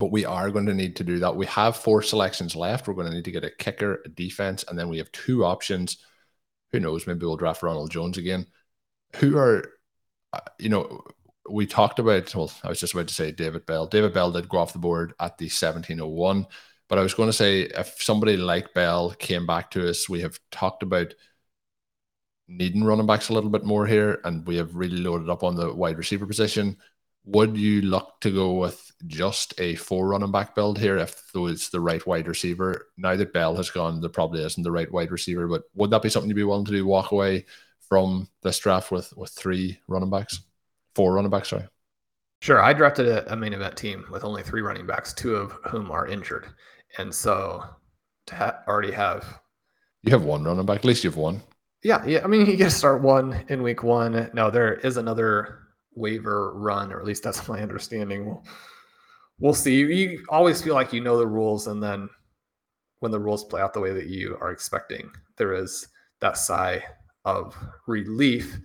[0.01, 1.37] But we are going to need to do that.
[1.37, 2.89] We have four selections left.
[2.89, 5.45] We're going to need to get a kicker, a defense, and then we have two
[5.45, 5.99] options.
[6.73, 7.07] Who knows?
[7.07, 8.47] Maybe we'll draft Ronald Jones again.
[9.17, 9.75] Who are,
[10.33, 11.03] uh, you know,
[11.51, 13.87] we talked about, well, I was just about to say David Bell.
[13.87, 16.47] David Bell did go off the board at the 1701.
[16.89, 20.23] But I was going to say, if somebody like Bell came back to us, we
[20.23, 21.13] have talked about
[22.49, 25.57] needing running backs a little bit more here, and we have really loaded up on
[25.57, 26.79] the wide receiver position
[27.25, 31.69] would you look to go with just a four running back build here if it's
[31.69, 32.89] the right wide receiver?
[32.97, 36.03] Now that Bell has gone, there probably isn't the right wide receiver, but would that
[36.03, 36.87] be something you'd be willing to do?
[36.87, 37.47] Walk away
[37.89, 40.41] from this draft with with three running backs,
[40.95, 41.67] four running backs, sorry.
[42.41, 45.53] Sure, I drafted a, a main event team with only three running backs, two of
[45.69, 46.47] whom are injured,
[46.99, 47.65] and so
[48.27, 49.41] to ha- already have
[50.03, 50.79] you have one running back.
[50.79, 51.43] At least you have one.
[51.83, 52.21] Yeah, yeah.
[52.25, 54.31] I mean, you get to start one in week one.
[54.33, 55.59] No, there is another
[55.95, 58.27] waiver run, or at least that's my understanding.
[58.27, 58.45] We'll,
[59.41, 59.77] we'll see.
[59.77, 62.09] You always feel like you know the rules, and then
[63.01, 65.89] when the rules play out the way that you are expecting, there is
[66.21, 66.85] that sigh
[67.25, 68.59] of relief.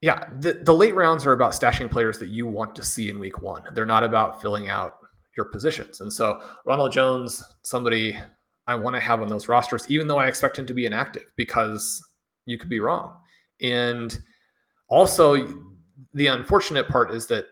[0.00, 3.18] Yeah, the, the late rounds are about stashing players that you want to see in
[3.18, 3.62] week one.
[3.74, 4.98] They're not about filling out
[5.36, 6.00] your positions.
[6.00, 8.18] And so Ronald Jones, somebody
[8.66, 11.24] I want to have on those rosters, even though I expect him to be inactive
[11.36, 12.02] because
[12.46, 13.16] you could be wrong.
[13.60, 14.18] And
[14.88, 15.62] also,
[16.14, 17.46] the unfortunate part is that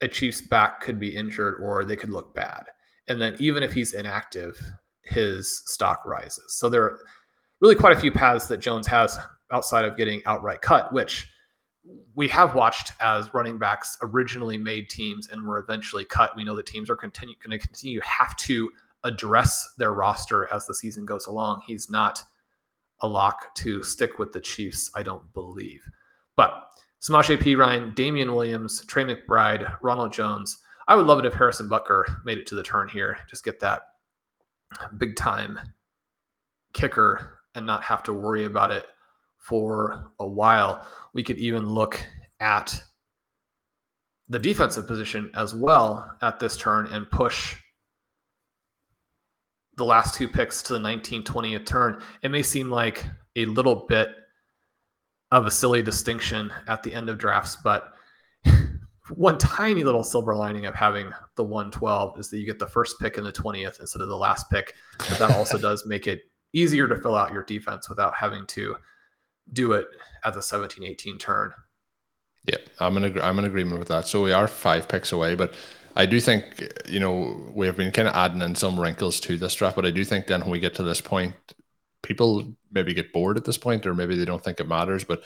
[0.00, 2.64] a Chiefs back could be injured or they could look bad.
[3.08, 4.60] And then even if he's inactive,
[5.02, 6.56] his stock rises.
[6.56, 7.00] So there are
[7.60, 9.18] really quite a few paths that Jones has
[9.50, 11.28] outside of getting outright cut, which
[12.14, 16.36] we have watched as running backs originally made teams and were eventually cut.
[16.36, 18.70] We know that teams are continue, going to continue have to
[19.04, 21.62] address their roster as the season goes along.
[21.66, 22.22] He's not
[23.00, 25.82] a lock to stick with the Chiefs, I don't believe.
[26.36, 26.68] But
[27.00, 30.58] Samaje Perine, Damien Williams, Trey McBride, Ronald Jones.
[30.88, 33.18] I would love it if Harrison Butker made it to the turn here.
[33.28, 33.82] Just get that
[34.96, 35.58] big time
[36.72, 38.86] kicker and not have to worry about it
[39.36, 40.86] for a while.
[41.12, 42.04] We could even look
[42.40, 42.82] at
[44.28, 47.56] the defensive position as well at this turn and push
[49.76, 52.02] the last two picks to the 19 20th turn.
[52.22, 53.04] It may seem like
[53.36, 54.08] a little bit
[55.30, 57.92] of a silly distinction at the end of drafts, but
[59.14, 62.98] one tiny little silver lining of having the 112 is that you get the first
[63.00, 64.74] pick in the 20th instead of the last pick.
[64.98, 68.76] But that also does make it easier to fill out your defense without having to
[69.52, 69.86] do it
[70.24, 71.52] at the 17 18 turn.
[72.44, 74.06] Yeah, I'm in, I'm in agreement with that.
[74.06, 75.54] So we are five picks away, but
[75.96, 79.36] I do think, you know, we have been kind of adding in some wrinkles to
[79.36, 81.34] this draft, but I do think then when we get to this point,
[82.08, 85.04] people maybe get bored at this point, or maybe they don't think it matters.
[85.04, 85.22] But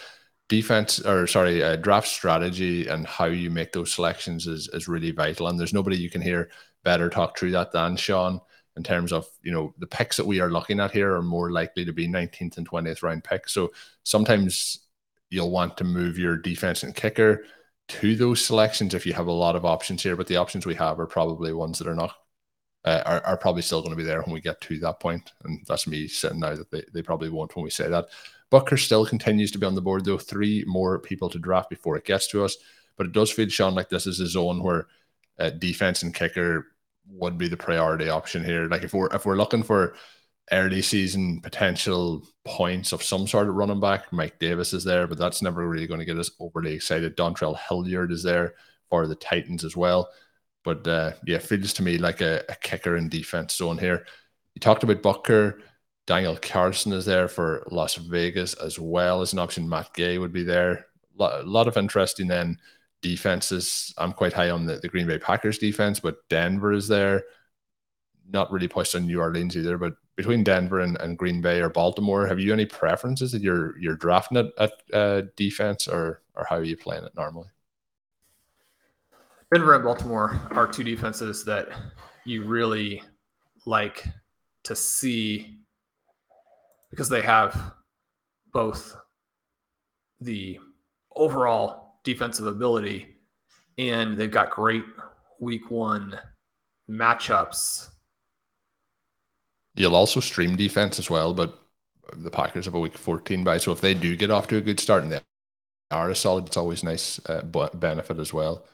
[0.49, 5.13] defense, or sorry, uh, draft strategy and how you make those selections is is really
[5.13, 5.47] vital.
[5.47, 6.51] And there's nobody you can hear
[6.83, 8.41] better talk through that than Shawn
[8.77, 11.53] in terms of you know the picks that we are looking at here are more
[11.53, 13.55] likely to be 19th and 20th round picks.
[13.55, 14.81] So sometimes
[15.31, 17.45] you'll want to move your defense and kicker
[17.89, 20.17] to those selections if you have a lot of options here.
[20.17, 22.15] But the options we have are probably ones that are not
[22.85, 25.33] uh, are, are probably still going to be there when we get to that point.
[25.45, 28.09] And that's me saying now that they, they probably won't when we say that.
[28.51, 30.19] Butker still continues to be on the board, though.
[30.19, 32.57] Three more people to draft before it gets to us.
[32.97, 34.87] But it does feel, Shawn, like this is a zone where
[35.39, 36.67] uh, defense and kicker
[37.09, 38.67] would be the priority option here.
[38.67, 39.95] Like if we're if we're looking for
[40.51, 45.19] early season potential points of some sort of running back, Mike Davis is there, but
[45.19, 47.17] that's never really going to get us overly excited.
[47.17, 48.55] Dontrell Hilliard is there
[48.91, 50.11] for the Titans as well.
[50.65, 54.07] But uh, yeah, feels to me like a, a kicker in defense zone here.
[54.55, 55.61] You talked about Butker.
[56.07, 59.69] Daniel Carlson is there for Las Vegas as well as an option.
[59.69, 60.87] Matt Gay would be there.
[61.19, 62.59] A lot of interesting then
[63.03, 63.95] defenses.
[63.99, 67.25] I'm quite high on the, the Green Bay Packers defense, but Denver is there.
[68.31, 71.69] Not really pushed on New Orleans either, but between Denver and, and Green Bay or
[71.69, 76.47] Baltimore, have you any preferences that you're you're drafting at, at uh, defense or or
[76.49, 77.49] how are you playing it normally?
[79.53, 81.69] Denver and Baltimore are two defenses that
[82.25, 83.03] you really
[83.67, 84.07] like
[84.65, 85.59] to see
[86.91, 87.75] because they have
[88.51, 88.97] both
[90.23, 90.59] the
[91.15, 93.09] overall defensive ability
[93.77, 94.85] and they've got great
[95.39, 96.19] week one
[96.89, 97.91] matchups.
[99.75, 101.59] You'll also stream defense as well, but
[102.15, 103.59] the Packers have a week 14 bye.
[103.59, 105.21] So if they do get off to a good start and they
[105.91, 107.43] are a solid, it's always nice uh,
[107.75, 108.65] benefit as well.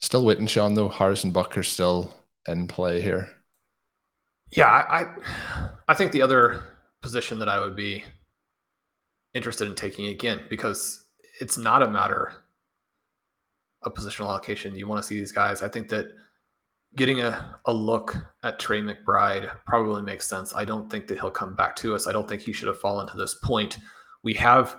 [0.00, 0.88] Still waiting, Shawn, though.
[0.88, 2.14] Harrison Butker still
[2.46, 3.28] in play here.
[4.50, 5.06] Yeah, I,
[5.88, 6.62] I think the other
[7.02, 8.04] position that I would be
[9.34, 11.04] interested in taking again because
[11.40, 12.32] it's not a matter
[13.82, 14.74] of positional allocation.
[14.74, 15.62] You want to see these guys.
[15.62, 16.06] I think that
[16.96, 20.54] getting a, a look at Trey McBride probably makes sense.
[20.54, 22.06] I don't think that he'll come back to us.
[22.06, 23.78] I don't think he should have fallen to this point.
[24.22, 24.76] We have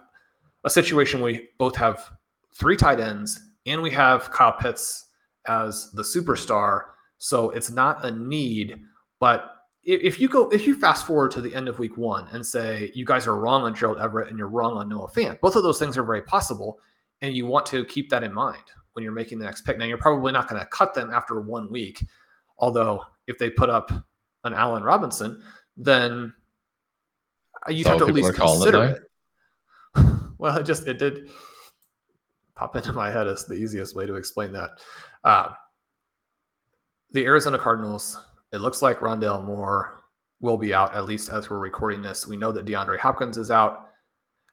[0.64, 2.10] a situation where we both have
[2.56, 5.06] three tight ends and we have Kyle Pitts
[5.48, 6.84] as the superstar.
[7.18, 8.80] So it's not a need,
[9.20, 12.46] but if you go if you fast forward to the end of week one and
[12.46, 15.56] say you guys are wrong on Gerald Everett and you're wrong on Noah Fant, both
[15.56, 16.80] of those things are very possible,
[17.22, 18.64] and you want to keep that in mind
[18.94, 19.78] when you're making the next pick.
[19.78, 22.06] Now you're probably not going to cut them after one week,
[22.58, 23.92] although if they put up
[24.44, 25.42] an Allen Robinson,
[25.78, 26.34] then
[27.68, 29.02] you'd have to at least consider it.
[29.96, 30.06] it.
[30.38, 31.30] well, it just it did
[32.56, 34.72] pop into my head as the easiest way to explain that.
[35.24, 35.50] Uh,
[37.12, 38.18] the Arizona Cardinals
[38.52, 40.04] it looks like Rondale Moore
[40.42, 42.26] will be out, at least as we're recording this.
[42.26, 43.90] We know that DeAndre Hopkins is out.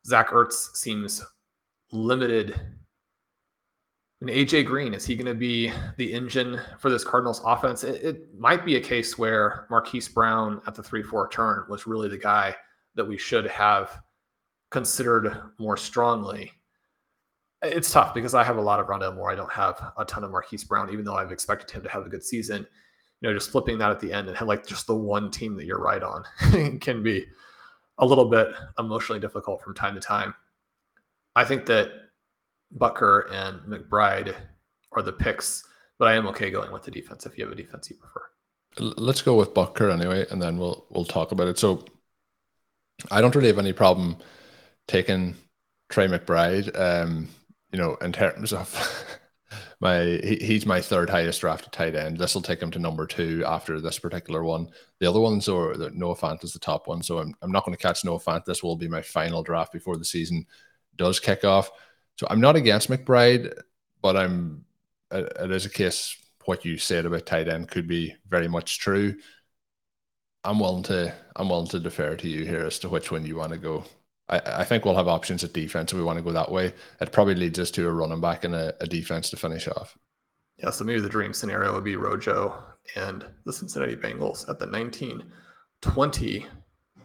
[0.05, 1.25] Zach Ertz seems
[1.93, 2.61] limited.
[4.21, 7.85] And AJ Green, is he going to be the engine for this Cardinals offense?
[7.85, 11.87] It, it, might be a case where Marquise Brown at the 3 4 turn was
[11.87, 12.55] really the guy
[12.95, 13.99] that we should have
[14.71, 16.53] considered more strongly.
[17.67, 19.31] It's tough because I have a lot of Rondale Moore.
[19.31, 22.07] I don't have a ton of Marquise Brown, even though I've expected him to have
[22.07, 22.67] a good season
[23.21, 25.57] you know, just flipping that at the end and have like just the one team
[25.57, 26.25] that you're right on
[26.81, 27.27] can be
[27.99, 28.49] a little bit
[28.79, 30.35] emotionally difficult from time to time.
[31.35, 31.91] I think that
[32.77, 34.35] Butker and McBride
[34.93, 35.65] are the picks,
[35.99, 38.23] but I am okay going with the defense if you have a defense you prefer.
[38.79, 41.59] Let's go with Butker anyway, and then we'll we'll talk about it.
[41.59, 41.85] So
[43.11, 44.19] I don't really have any problem
[44.87, 45.35] taking
[45.89, 46.79] Trey McBride.
[46.79, 47.29] Um,
[47.77, 48.75] you know, in terms of
[49.81, 52.17] my he, he's my third highest drafted tight end.
[52.17, 54.71] This will take him to number two after this particular one.
[54.99, 57.77] The other ones are Noah Fant is the top one, so I'm I'm not going
[57.77, 58.47] to catch Noah Fant.
[58.47, 60.47] This will be my final draft before the season
[60.97, 61.71] does kick off.
[62.19, 63.53] So I'm not against McBride,
[64.01, 64.65] but I'm
[65.11, 66.17] it is a case
[66.47, 69.17] what you said about tight end could be very much true.
[70.45, 73.37] I'm willing to I'm willing to defer to you here as to which one you
[73.37, 73.85] want to go.
[74.29, 76.73] I, I think we'll have options at defense if we want to go that way.
[77.01, 79.97] It probably leads us to a running back and a, a defense to finish off.
[80.59, 82.63] Yeah, so maybe the dream scenario would be Rojo
[82.95, 86.47] and the Cincinnati Bengals at the 1920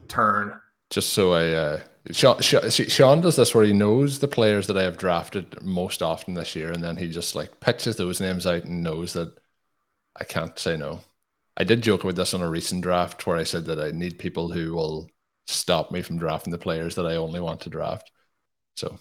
[0.08, 0.60] turn.
[0.90, 1.80] Just so I, uh,
[2.12, 6.34] Shawn, Shawn does this where he knows the players that I have drafted most often
[6.34, 9.34] this year, and then he just like pitches those names out and knows that
[10.20, 11.02] I can't say no.
[11.58, 14.18] I did joke about this on a recent draft where I said that I need
[14.18, 15.10] people who will
[15.52, 18.12] stop me from drafting the players that I only want to draft.
[18.76, 18.98] So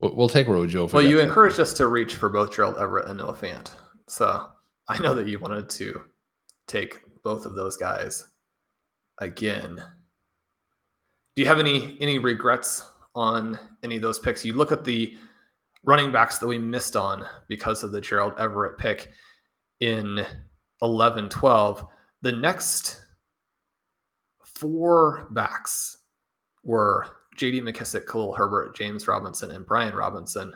[0.00, 0.86] we'll, take Rojo.
[0.88, 3.70] Well, you encouraged us to reach for both Gerald Everett and Noah Fant.
[4.08, 4.46] So
[4.88, 6.02] I know that you wanted to
[6.66, 8.26] take both of those guys
[9.18, 9.82] again.
[11.36, 12.84] Do you have any any regrets
[13.14, 14.44] on any of those picks?
[14.44, 15.16] You look at the
[15.84, 19.10] running backs that we missed on because of the Gerald Everett pick
[19.80, 20.24] in
[20.82, 21.86] 11 12.
[22.22, 23.00] The next
[24.58, 25.98] four backs
[26.64, 27.06] were
[27.36, 27.60] J.D.
[27.60, 30.52] McKissic, Khalil Herbert, James Robinson, and Brian Robinson.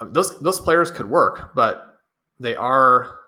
[0.00, 1.98] Those those players could work, but
[2.38, 3.18] they are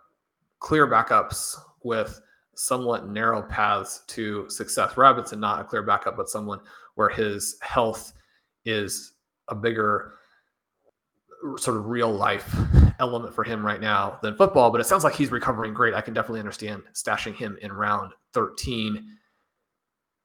[0.59, 2.21] clear backups with
[2.55, 4.97] somewhat narrow paths to success.
[4.97, 6.61] Robinson, not a clear backup, but someone
[6.95, 8.13] where his health
[8.65, 9.13] is
[9.49, 10.15] a bigger
[11.57, 12.55] sort of real life
[13.01, 15.95] element for him right now than football, but it sounds like he's recovering great.
[15.95, 19.05] I can definitely understand stashing him in round 13.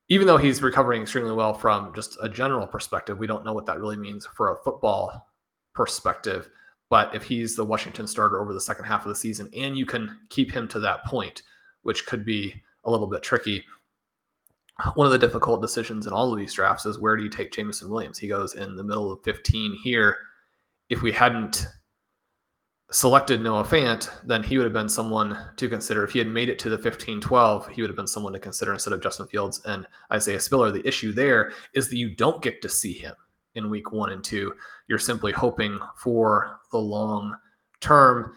[0.10, 3.66] Even though he's recovering extremely well from just a general perspective, we don't know what
[3.66, 5.28] that really means for a football
[5.74, 6.50] perspective.
[6.90, 9.86] But if he's the Washington starter over the second half of the season and you
[9.86, 11.44] can keep him to that point,
[11.84, 13.66] which could be a little bit tricky,
[14.94, 17.52] one of the difficult decisions in all of these drafts is where do you take
[17.52, 18.20] Jameson Williams?
[18.20, 20.18] He goes in the middle of 15 here.
[20.90, 21.68] If we hadn't
[22.92, 26.04] selected Noah Fant, then he would have been someone to consider.
[26.04, 28.40] If he had made it to the 15 12, he would have been someone to
[28.40, 30.72] consider instead of Justin Fields and Isaiah Spiller.
[30.72, 33.14] The issue there is that you don't get to see him
[33.56, 34.54] in week one and two.
[34.88, 37.36] You're simply hoping for the long
[37.82, 38.36] term.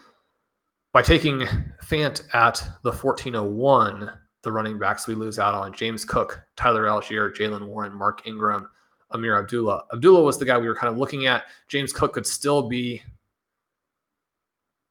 [0.93, 1.47] By taking
[1.85, 7.33] Fant at the 1401, the running backs we lose out on James Cook, Tyler Allgeier,
[7.33, 8.67] Jaylen Warren, Mark Ingram,
[9.13, 9.85] Ameer Abdullah.
[9.93, 11.45] Abdullah was the guy we were kind of looking at.
[11.69, 13.01] James Cook could still be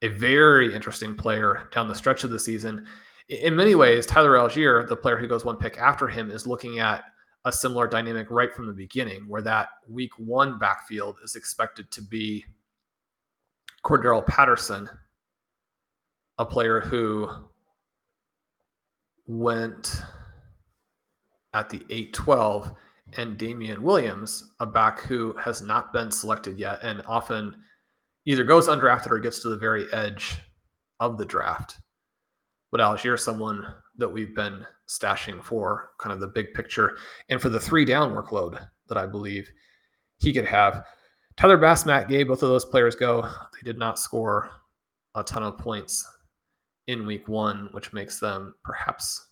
[0.03, 2.87] a very interesting player down the stretch of the season.
[3.29, 6.79] In many ways, Tyler Allgeier, the player who goes one pick after him, is looking
[6.79, 7.05] at
[7.45, 12.03] a similar dynamic right from the beginning, where that week one backfield is expected to
[12.03, 12.45] be
[13.85, 14.89] Cordarrelle Patterson,
[16.39, 17.31] a player who
[19.27, 20.03] went
[21.55, 22.75] at the 812,
[23.17, 27.57] and Damien Williams, a back who has not been selected yet and often
[28.27, 30.37] either goes undrafted or gets to the very edge
[31.01, 31.79] of the draft.
[32.71, 33.67] But Alex, you're someone
[33.97, 36.99] that we've been stashing for kind of the big picture
[37.29, 39.51] and for the three down workload that I believe
[40.19, 40.85] he could have.
[41.37, 43.23] Tyler Bass, Matt Gay, both of those players go.
[43.23, 44.51] They did not score
[45.15, 46.07] a ton of points
[46.87, 49.29] in week one, which makes them perhaps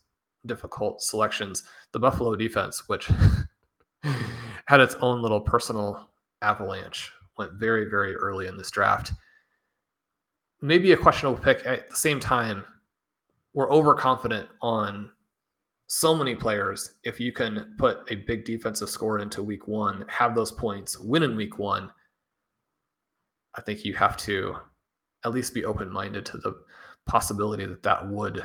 [0.47, 1.65] difficult selections.
[1.93, 3.11] The Buffalo defense, which
[4.67, 6.09] had its own little personal
[6.43, 9.13] avalanche, went very, very early in this draft.
[10.61, 12.65] Maybe a questionable pick at the same time.
[13.55, 15.11] We're overconfident on
[15.87, 16.95] so many players.
[17.05, 21.23] If you can put a big defensive score into week one, have those points, win
[21.23, 21.91] in week one,
[23.55, 24.57] I think you have to
[25.25, 26.55] at least be open minded to the
[27.07, 28.43] possibility that that would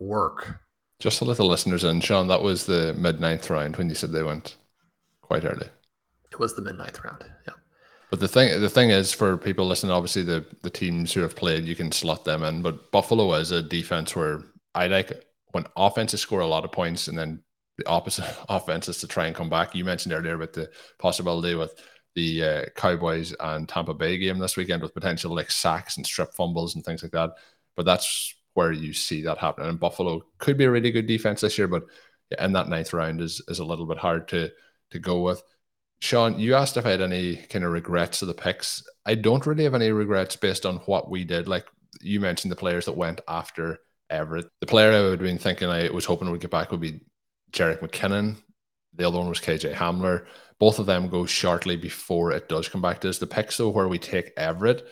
[0.00, 0.60] work.
[0.98, 3.94] Just to let the listeners in, Shawn, that was the mid ninth round when you
[3.94, 4.56] said they went
[5.20, 5.68] quite early.
[6.30, 7.24] It was the mid ninth round.
[7.46, 7.54] Yeah.
[8.12, 11.34] But the thing the thing is for people listening, obviously the the teams who have
[11.34, 12.60] played, you can slot them in.
[12.60, 14.42] But Buffalo is a defense where
[14.74, 17.42] I like when offenses score a lot of points and then
[17.78, 19.74] the opposite offenses to try and come back.
[19.74, 21.72] You mentioned earlier about the possibility with
[22.14, 26.34] the uh, Cowboys and Tampa Bay game this weekend with potential like sacks and strip
[26.34, 27.30] fumbles and things like that.
[27.76, 29.70] But that's where you see that happening.
[29.70, 31.84] And Buffalo could be a really good defense this year, but
[32.38, 34.50] in that ninth round is is a little bit hard to
[34.90, 35.42] to go with.
[36.02, 38.82] Shawn, you asked if I had any kind of regrets of the picks.
[39.06, 41.46] I don't really have any regrets based on what we did.
[41.46, 41.64] Like
[42.00, 43.78] you mentioned, the players that went after
[44.10, 44.48] Everett.
[44.60, 47.02] The player I would have been thinking I was hoping would get back would be
[47.52, 48.34] Jerick McKinnon.
[48.94, 50.26] The other one was KJ Hamler.
[50.58, 53.18] Both of them go shortly before it does come back to us.
[53.18, 54.84] The picks, though, where we take Everett,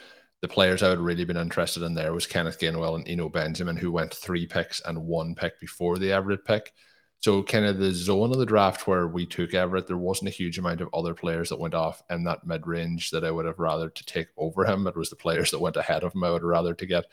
[0.43, 3.77] the players I would really been interested in there was Kenneth Gainwell and Eno Benjamin,
[3.77, 6.73] who went three picks and one pick before the Everett pick.
[7.21, 10.33] So, kind of the zone of the draft where we took Everett, there wasn't a
[10.33, 13.45] huge amount of other players that went off in that mid range that I would
[13.45, 14.87] have rather to take over him.
[14.87, 17.05] It was the players that went ahead of him I would rather to get.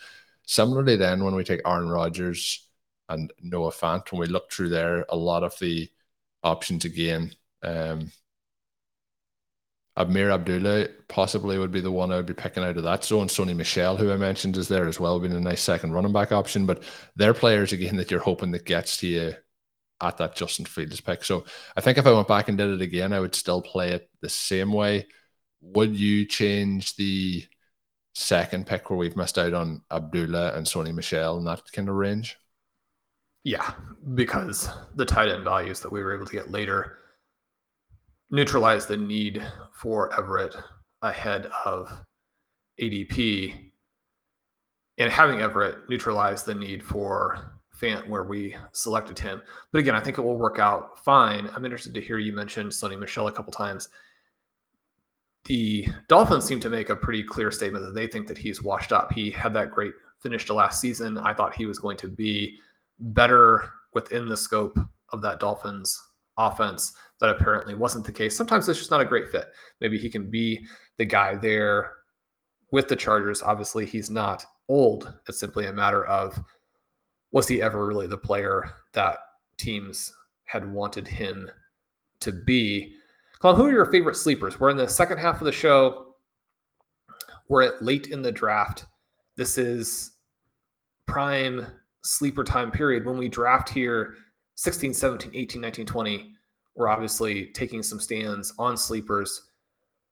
[0.45, 2.66] Similarly, then when we take Aaron Rodgers
[3.10, 5.89] and Noah Fant, when we look through there, a lot of the
[6.41, 7.34] options again.
[7.62, 8.12] Um,
[9.97, 13.28] Ameer Abdullah possibly would be the one I would be picking out of that zone.
[13.28, 16.32] Sony Michel, who I mentioned, is there as well, being a nice second running back
[16.32, 16.66] option.
[16.66, 16.84] But
[17.18, 19.34] they're players again that you're hoping that gets to you
[20.02, 21.24] at that Justin Fields pick.
[21.24, 21.45] So
[21.76, 24.10] I think if I went back and did it again, I would still play it
[24.22, 25.08] the same way.
[25.62, 27.45] Would you change the
[28.14, 31.95] second pick where we've missed out on Abdullah and Sony Michel in that kind of
[31.95, 32.38] range?
[33.43, 33.74] Yeah,
[34.16, 36.98] because the tight end values that we were able to get later
[38.30, 39.41] neutralize the need
[39.72, 40.56] for Everett
[41.02, 41.91] ahead of
[42.80, 43.72] ADP.
[44.98, 49.41] And having Everett neutralize the need for Fant where we selected him.
[49.71, 51.49] But again, I think it will work out fine.
[51.55, 53.89] I'm interested to hear you mention Sony Michel a couple times
[55.47, 58.91] the Dolphins seem to make a pretty clear statement that they think that he's washed
[58.91, 59.11] up.
[59.13, 61.17] He had that great finish to last season.
[61.17, 62.57] I thought he was going to be
[62.99, 64.78] better within the scope
[65.09, 66.01] of that Dolphins
[66.38, 66.93] offense.
[67.19, 68.36] That apparently wasn't the case.
[68.38, 69.47] Sometimes it's just not a great fit.
[69.82, 70.67] Maybe he can be
[70.97, 71.93] the guy there
[72.71, 73.41] with the Chargers.
[73.41, 75.13] Obviously, he's not old.
[75.28, 76.38] It's simply a matter of
[77.38, 79.19] was he ever really the player that
[79.59, 80.11] teams
[80.45, 81.47] had wanted him
[82.19, 82.95] to be?
[83.39, 84.59] Colm, who are your favorite sleepers?
[84.59, 86.15] We're in the second half of the show.
[87.47, 88.88] We're at late in the draft.
[89.35, 90.13] This is
[91.05, 91.67] prime
[92.01, 93.05] sleeper time period.
[93.05, 94.15] When we draft here
[94.55, 96.31] 16, 17, 18, 19, 20,
[96.73, 99.43] we're obviously taking some stands on sleepers.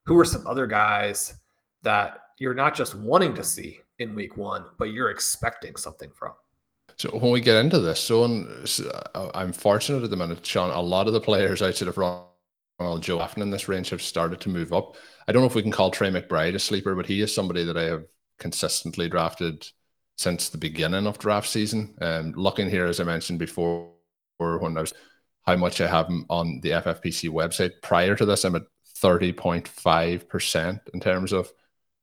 [0.05, 1.34] Who are some other guys
[1.82, 6.34] that you're not just wanting to see in week one, but you're expecting something from?
[6.98, 8.24] So when we get into this, so
[9.34, 10.72] I'm fortunate at the minute, Shawn.
[10.72, 12.24] A lot of the players outside of Ron
[12.80, 14.96] well, Joe Afton in this range have started to move up.
[15.28, 17.64] I don't know if we can call Trey McBride a sleeper, but he is somebody
[17.64, 18.06] that I have
[18.38, 19.66] consistently drafted
[20.18, 21.96] since the beginning of draft season.
[22.02, 23.91] Um, looking here, as I mentioned before,
[24.38, 24.93] when I was
[25.46, 27.82] how much I have him on the FFPC website.
[27.82, 28.64] Prior to this, I'm at
[29.02, 31.52] 30.5% in terms of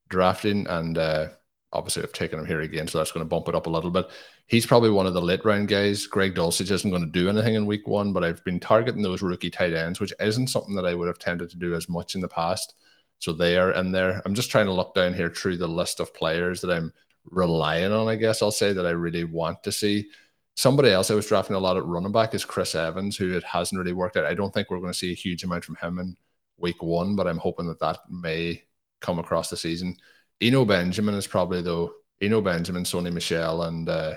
[0.09, 0.67] drafting.
[0.69, 1.29] And uh,
[1.73, 3.91] obviously, I've taken him here again, so that's going to bump it up a little
[3.91, 4.07] bit.
[4.47, 6.07] He's probably one of the late round guys.
[6.07, 9.23] Greg Dulcich isn't going to do anything in week one, but I've been targeting those
[9.23, 12.15] rookie tight ends, which isn't something that I would have tended to do as much
[12.15, 12.75] in the past.
[13.19, 14.21] So they are in there.
[14.25, 16.93] I'm just trying to look down here through the list of players that I'm
[17.31, 20.09] relying on, I guess I'll say, that I really want to see.
[20.57, 23.45] Somebody else I was drafting a lot at running back is Chris Evans, who it
[23.45, 24.27] hasn't really worked out.
[24.27, 26.17] I don't think we're going to see a huge amount from him in
[26.59, 28.65] week one, but I'm hoping that that may
[29.01, 29.97] come across the season.
[30.41, 34.15] Eno Benjamin is probably, though, Eno Benjamin, Sony Michel, and uh,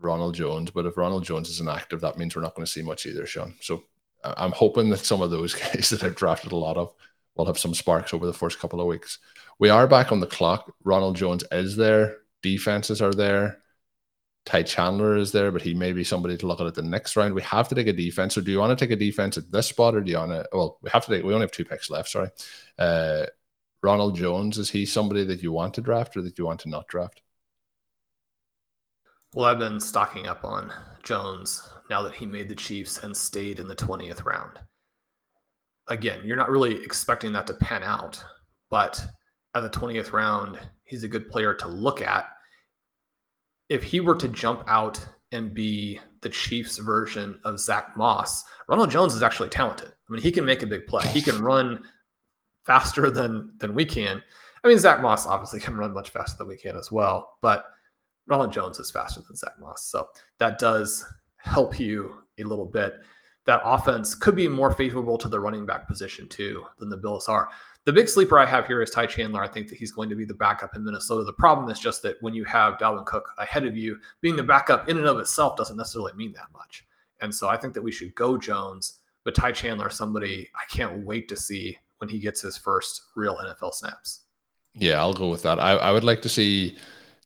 [0.00, 0.70] Ronald Jones.
[0.70, 3.26] But if Ronald Jones is inactive, that means we're not going to see much either,
[3.26, 3.54] Shawn.
[3.60, 3.84] So
[4.24, 6.92] I'm hoping that some of those guys that I've drafted a lot of
[7.36, 9.18] will have some sparks over the first couple of weeks.
[9.58, 10.72] We are back on the clock.
[10.84, 12.18] Ronald Jones is there.
[12.42, 13.58] defenses are there.
[14.46, 17.14] Ty Chandler is there, but he may be somebody to look at at the next
[17.14, 17.34] round.
[17.34, 18.34] We have to take a defense.
[18.34, 20.32] So do you want to take a defense at this spot or do you want
[20.32, 20.48] to?
[20.52, 22.08] Well, we have to take, we only have two picks left.
[22.08, 22.30] Sorry.
[22.78, 23.26] Uh,
[23.82, 26.68] Ronald Jones, is he somebody that you want to draft or that you want to
[26.70, 27.22] not draft?
[29.32, 30.72] Well, I've been stocking up on
[31.04, 34.58] Jones now that he made the Chiefs and stayed in the 20th round.
[35.86, 38.22] Again, you're not really expecting that to pan out,
[38.70, 39.04] but
[39.54, 42.26] at the 20th round, he's a good player to look at.
[43.68, 48.90] If he were to jump out and be the Chiefs version of Zach Moss, Ronald
[48.90, 49.88] Jones is actually talented.
[49.88, 51.06] I mean, he can make a big play.
[51.06, 51.84] He can run
[52.66, 54.20] faster than than we can.
[54.64, 57.64] I mean, Zach Moss obviously can run much faster than we can as well, but
[58.30, 59.84] Ronald Jones is faster than Zach Moss.
[59.84, 60.08] So
[60.38, 61.04] that does
[61.36, 63.00] help you a little bit.
[63.46, 67.28] That offense could be more favorable to the running back position too than the Bills
[67.28, 67.48] are.
[67.86, 69.42] The big sleeper I have here is Ty Chandler.
[69.42, 71.24] I think that he's going to be the backup in Minnesota.
[71.24, 74.42] The problem is just that when you have Dalvin Cook ahead of you, being the
[74.42, 76.84] backup in and of itself doesn't necessarily mean that much.
[77.20, 81.04] And so I think that we should go Jones, but Ty Chandler, somebody I can't
[81.04, 84.20] wait to see when he gets his first real NFL snaps.
[84.74, 85.58] Yeah, I'll go with that.
[85.58, 86.76] I, I would like to see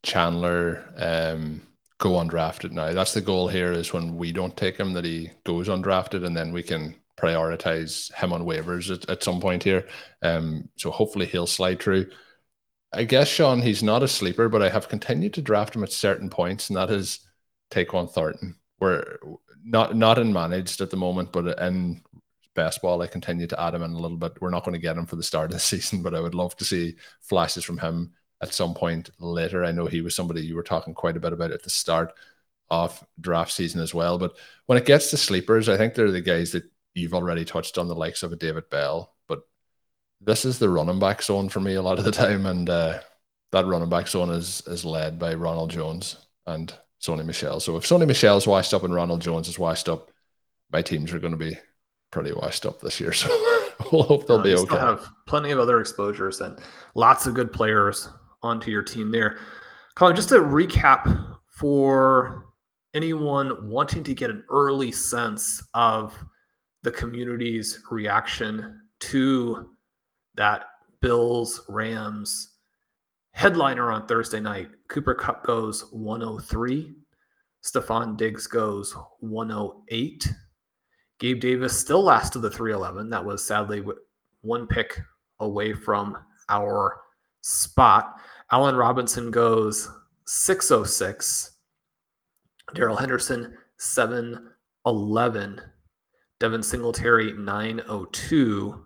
[0.04, 1.62] Chandler um,
[1.98, 2.92] go undrafted now.
[2.92, 6.36] That's the goal here is when we don't take him that he goes undrafted and
[6.36, 9.86] then we can prioritize him on waivers at, at some point here.
[10.22, 12.10] Um, so hopefully he'll slide through.
[12.92, 15.90] I guess, Shawn, he's not a sleeper, but I have continued to draft him at
[15.90, 17.20] certain points, and that is
[17.70, 18.56] Tyquan Thornton.
[18.78, 19.18] We're
[19.64, 22.02] not not in managed at the moment, but in
[22.54, 23.02] best ball.
[23.02, 24.40] I continue to add him in a little bit.
[24.40, 26.34] We're not going to get him for the start of the season, but I would
[26.34, 28.12] love to see flashes from him
[28.42, 29.64] at some point later.
[29.64, 32.12] I know he was somebody you were talking quite a bit about at the start
[32.70, 34.18] of draft season as well.
[34.18, 36.64] But when it gets to sleepers, I think they're the guys that
[36.94, 39.14] you've already touched on, the likes of a David Bell.
[39.28, 39.42] But
[40.20, 43.00] this is the running back zone for me a lot of the time, and uh,
[43.52, 46.16] that running back zone is is led by Ronald Jones
[46.46, 47.60] and Sony Michel.
[47.60, 50.10] So if Sony Michel's washed up and Ronald Jones is washed up,
[50.72, 51.56] my teams are going to be
[52.10, 53.12] pretty washed up this year.
[53.76, 54.76] So we'll hope they'll uh, be okay.
[54.76, 56.60] have plenty of other exposures and
[56.94, 58.08] lots of good players
[58.44, 59.38] onto your team there.
[59.96, 62.46] Colm, just to recap for
[62.94, 66.14] anyone wanting to get an early sense of
[66.82, 69.70] the community's reaction to
[70.34, 70.66] that
[71.00, 72.54] Bills Rams
[73.32, 74.68] headliner on Thursday night.
[74.88, 76.94] Cooper Kupp goes 103.
[77.64, 80.28] Stefon Diggs goes 108.
[81.18, 83.10] Gabe Davis still last to the 311.
[83.10, 83.82] That was sadly
[84.42, 85.00] one pick
[85.40, 86.16] away from
[86.48, 87.00] our
[87.40, 88.20] spot.
[88.52, 89.90] Allen Robinson goes
[90.26, 91.52] 606.
[92.74, 95.60] Darrell Henderson 711.
[96.40, 98.84] Devin Singletary 902.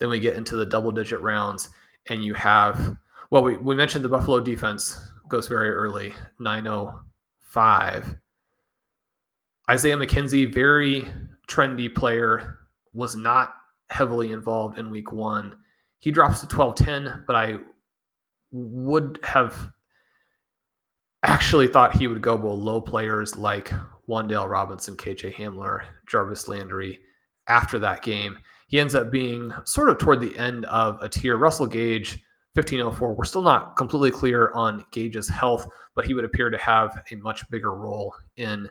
[0.00, 1.68] Then we get into the double digit rounds,
[2.08, 2.96] and you have,
[3.30, 4.98] well, we, we mentioned the Buffalo defense
[5.28, 8.16] goes very early 905.
[9.70, 11.08] Isaiah McKenzie, very
[11.48, 12.58] trendy player,
[12.92, 13.54] was not
[13.90, 15.56] heavily involved in week one.
[16.04, 17.56] He drops to 1210, but I
[18.52, 19.70] would have
[21.22, 23.72] actually thought he would go below players like
[24.06, 27.00] Wan'Dale Robinson, KJ Hamler, Jarvis Landry
[27.48, 28.36] after that game.
[28.68, 31.38] He ends up being sort of toward the end of a tier.
[31.38, 33.14] Russell Gage, 1504.
[33.14, 37.14] We're still not completely clear on Gage's health, but he would appear to have a
[37.14, 38.68] much bigger role in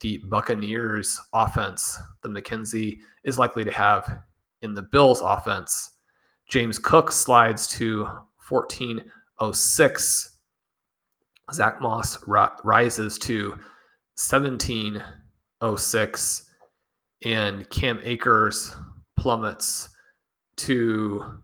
[0.00, 4.18] the Buccaneers offense than McKenzie is likely to have
[4.60, 5.92] in the Bills offense.
[6.50, 8.04] James Cook slides to
[8.48, 10.36] 1406.
[11.52, 16.46] Zach Moss rises to 1706.
[17.24, 18.74] And Cam Akers
[19.16, 19.88] plummets
[20.56, 21.38] to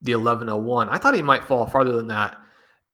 [0.00, 0.88] the 1101.
[0.88, 2.38] I thought he might fall farther than that.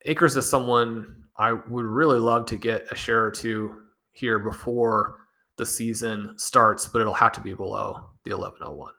[0.06, 3.82] Akers is someone I would really love to get a share or two
[4.12, 5.26] here before
[5.58, 8.92] the season starts, but it'll have to be below the 1101.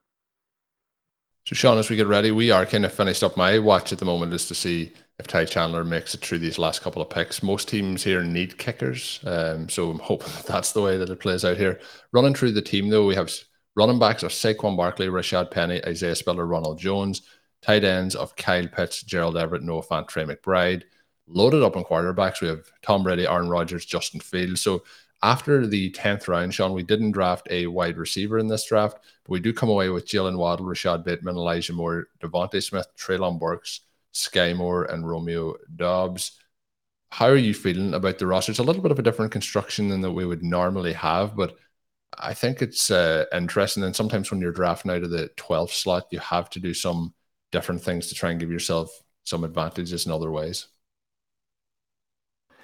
[1.51, 3.35] So, Shawn, as we get ready, we are kind of finished up.
[3.35, 6.57] My watch at the moment is to see if Ty Chandler makes it through these
[6.57, 7.43] last couple of picks.
[7.43, 11.19] Most teams here need kickers, um, so I'm hoping that that's the way that it
[11.19, 11.81] plays out here.
[12.13, 13.29] Running through the team, though, we have
[13.75, 17.23] running backs of Saquon Barkley, Rashad Penny, Isaiah Spiller, Ronald Jones.
[17.61, 20.83] Tight ends of Kyle Pitts, Gerald Everett, Noah Fant, Trey McBride.
[21.27, 24.61] Loaded up on quarterbacks, we have Tom Brady, Aaron Rodgers, Justin Fields.
[24.61, 24.83] So
[25.23, 29.31] after the 10th round, Shawn, we didn't draft a wide receiver in this draft, but
[29.31, 33.81] we do come away with Jaylen Waddle, Rashod Bateman, Elijah Moore, DeVonta Smith, Treylon Burks,
[34.13, 36.39] Skyy Moore, and Romeo Doubs.
[37.09, 38.51] How are you feeling about the roster?
[38.51, 41.55] It's a little bit of a different construction than that we would normally have, but
[42.17, 43.83] I think it's uh, interesting.
[43.83, 47.13] And sometimes when you're drafting out of the 12th slot, you have to do some
[47.51, 48.89] different things to try and give yourself
[49.23, 50.67] some advantages in other ways.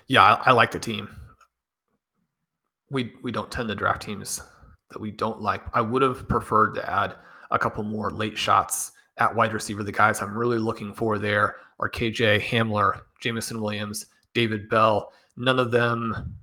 [0.08, 1.10] Yeah, I, I like the team.
[2.90, 4.42] We we don't tend to draft teams
[4.92, 5.64] that we don't like.
[5.74, 7.16] I would have preferred to add
[7.52, 9.84] a couple more late shots at wide receiver.
[9.84, 15.12] The guys I'm really looking for there are KJ Hamler, Jameson Williams, David Bell.
[15.36, 16.36] None of them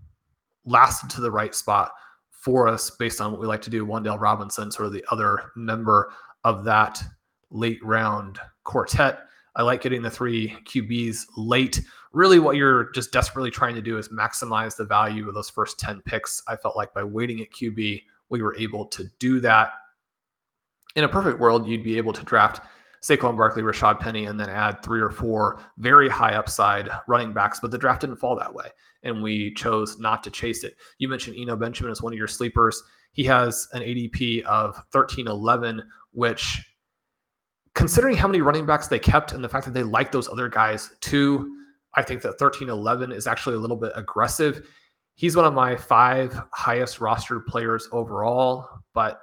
[0.65, 1.93] lasted to the right spot
[2.31, 3.87] for us based on what we like to do.
[3.87, 6.13] Wan'Dale Robinson, sort of the other member
[6.45, 7.03] of that
[7.51, 9.21] late round quartet.
[9.57, 11.81] I like getting the three QBs late.
[12.15, 15.81] Really, what you're just desperately trying to do is maximize the value of those first
[15.81, 16.41] 10 picks.
[16.47, 19.73] I felt like by waiting at QB, we were able to do that.
[20.95, 22.61] In a perfect world, you'd be able to draft
[23.03, 27.59] Saquon Barkley, Rashad Penny, and then add three or four very high upside running backs.
[27.59, 28.69] But the draft didn't fall that way,
[29.03, 30.77] and we chose not to chase it.
[30.99, 32.81] You mentioned Eno Benjamin as one of your sleepers.
[33.11, 36.65] He has an ADP of 1311, which,
[37.75, 40.49] considering how many running backs they kept and the fact that they like those other
[40.49, 41.64] guys too,
[41.97, 44.69] I think that 1311 is actually a little bit aggressive.
[45.15, 49.21] He's one of my five highest rostered players overall, but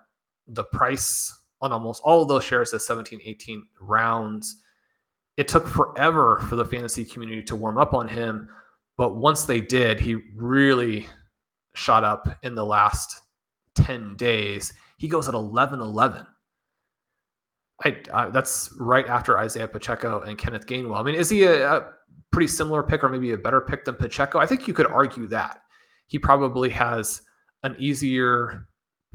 [0.48, 4.58] the price on almost all of those shares is 17, 18 rounds.
[5.38, 8.50] It took forever for the fantasy community to warm up on him,
[8.98, 11.08] but once they did, he really
[11.76, 13.22] shot up in the last
[13.76, 14.74] 10 days.
[14.98, 16.26] He goes at 11 11.
[17.84, 21.00] I, that's right after Isaiah Pacheco and Kenneth Gainwell.
[21.00, 21.94] I mean, is he a, a
[22.32, 24.40] pretty similar pick or maybe a better pick than Pacheco?
[24.40, 25.62] I think you could argue that
[26.08, 27.22] he probably has
[27.64, 28.68] an easier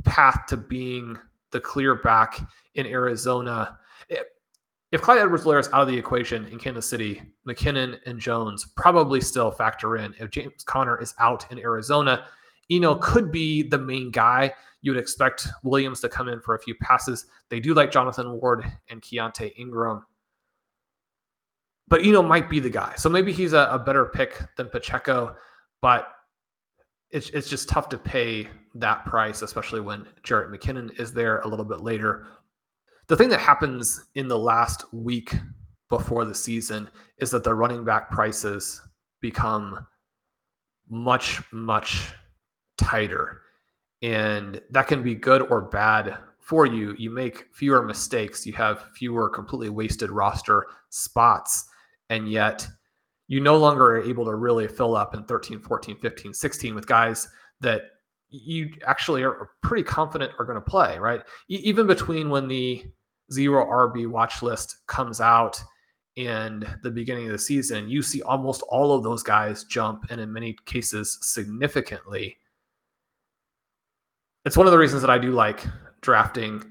[0.04, 1.18] path to being
[1.52, 2.40] the clear back
[2.74, 3.78] in Arizona.
[4.92, 9.20] If Clyde Edwards-Helaire is out of the equation in Kansas City, McKinnon and Jones probably
[9.20, 10.14] still factor in.
[10.18, 12.26] If James Conner is out in Arizona,
[12.70, 14.52] Eno could be the main guy.
[14.86, 17.26] You would expect Williams to come in for a few passes.
[17.48, 20.06] They do like Jonathan Ward and Keaontay Ingram.
[21.88, 22.94] But Eno might be the guy.
[22.94, 25.34] So maybe he's a, a better pick than Pacheco.
[25.82, 26.06] But
[27.10, 31.48] it's it's just tough to pay that price, especially when Jerick McKinnon is there a
[31.48, 32.28] little bit later.
[33.08, 35.34] The thing that happens in the last week
[35.88, 38.80] before the season is that the running back prices
[39.20, 39.84] become
[40.88, 42.12] much, much
[42.78, 43.42] tighter.
[44.02, 46.94] And that can be good or bad for you.
[46.98, 51.66] You make fewer mistakes, you have fewer completely wasted roster spots,
[52.08, 52.66] and yet
[53.28, 56.86] you no longer are able to really fill up in 13, 14, 15, 16 with
[56.86, 57.28] guys
[57.60, 57.82] that
[58.28, 61.22] you actually are pretty confident are going to play, right?
[61.48, 62.84] even between when the
[63.32, 65.60] zero RB watch list comes out
[66.16, 70.20] and the beginning of the season, you see almost all of those guys jump and
[70.20, 72.36] in many cases significantly.
[74.46, 75.66] It's one of the reasons that I do like
[76.02, 76.62] drafting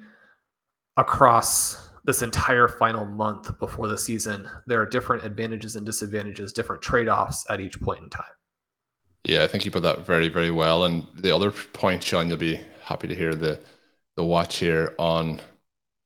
[0.95, 6.81] across this entire final month before the season, there are different advantages and disadvantages, different
[6.81, 8.23] trade offs at each point in time.
[9.25, 10.85] Yeah, I think you put that very, very well.
[10.85, 13.59] And the other point, Shawn, you'll be happy to hear the
[14.15, 15.41] the watch here on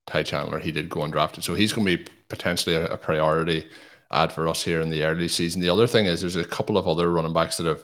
[0.08, 0.58] Ty Chandler.
[0.58, 3.68] He did go undrafted, so he's going to be potentially a, a priority
[4.12, 5.62] ad for us here in the early season.
[5.62, 7.84] The other thing is there's a couple of other running backs that have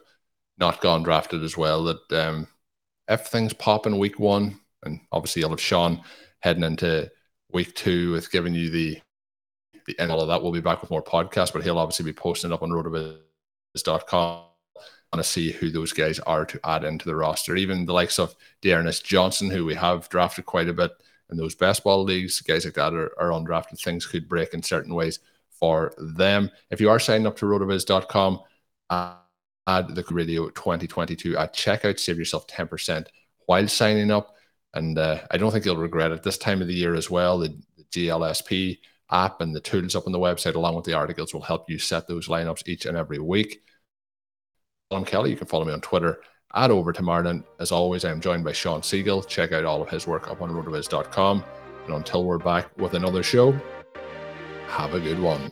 [0.57, 1.83] not gone drafted as well.
[1.83, 2.47] That um,
[3.07, 6.01] if things pop in week one, and obviously you'll have Shawn
[6.39, 7.09] heading into
[7.51, 9.01] week two with giving you the
[9.87, 10.41] the end all of that.
[10.41, 14.45] We'll be back with more podcasts, but he'll obviously be posting it up on rotoviz.com
[15.15, 17.55] to see who those guys are to add into the roster.
[17.55, 20.91] Even the likes of D'Ernest Johnson, who we have drafted quite a bit
[21.31, 23.81] in those best ball leagues, guys like that are, are undrafted.
[23.81, 26.51] Things could break in certain ways for them.
[26.69, 28.41] If you are signing up to rotoviz.com,
[28.89, 29.15] uh,
[29.67, 33.07] add the radio 2022 at checkout, save yourself 10%
[33.45, 34.35] while signing up.
[34.73, 37.39] And uh, I don't think you'll regret it this time of the year as well.
[37.39, 38.79] The, the GLSP
[39.11, 41.79] app and the tools up on the website, along with the articles, will help you
[41.79, 43.61] set those lineups each and every week.
[44.91, 45.31] I'm Kelly.
[45.31, 46.19] You can follow me on Twitter
[46.53, 47.43] at Over to Martin.
[47.59, 49.27] As always, I am joined by Shawn Siegele.
[49.27, 51.43] Check out all of his work up on rotoviz.com.
[51.85, 53.57] And until we're back with another show,
[54.67, 55.51] have a good one.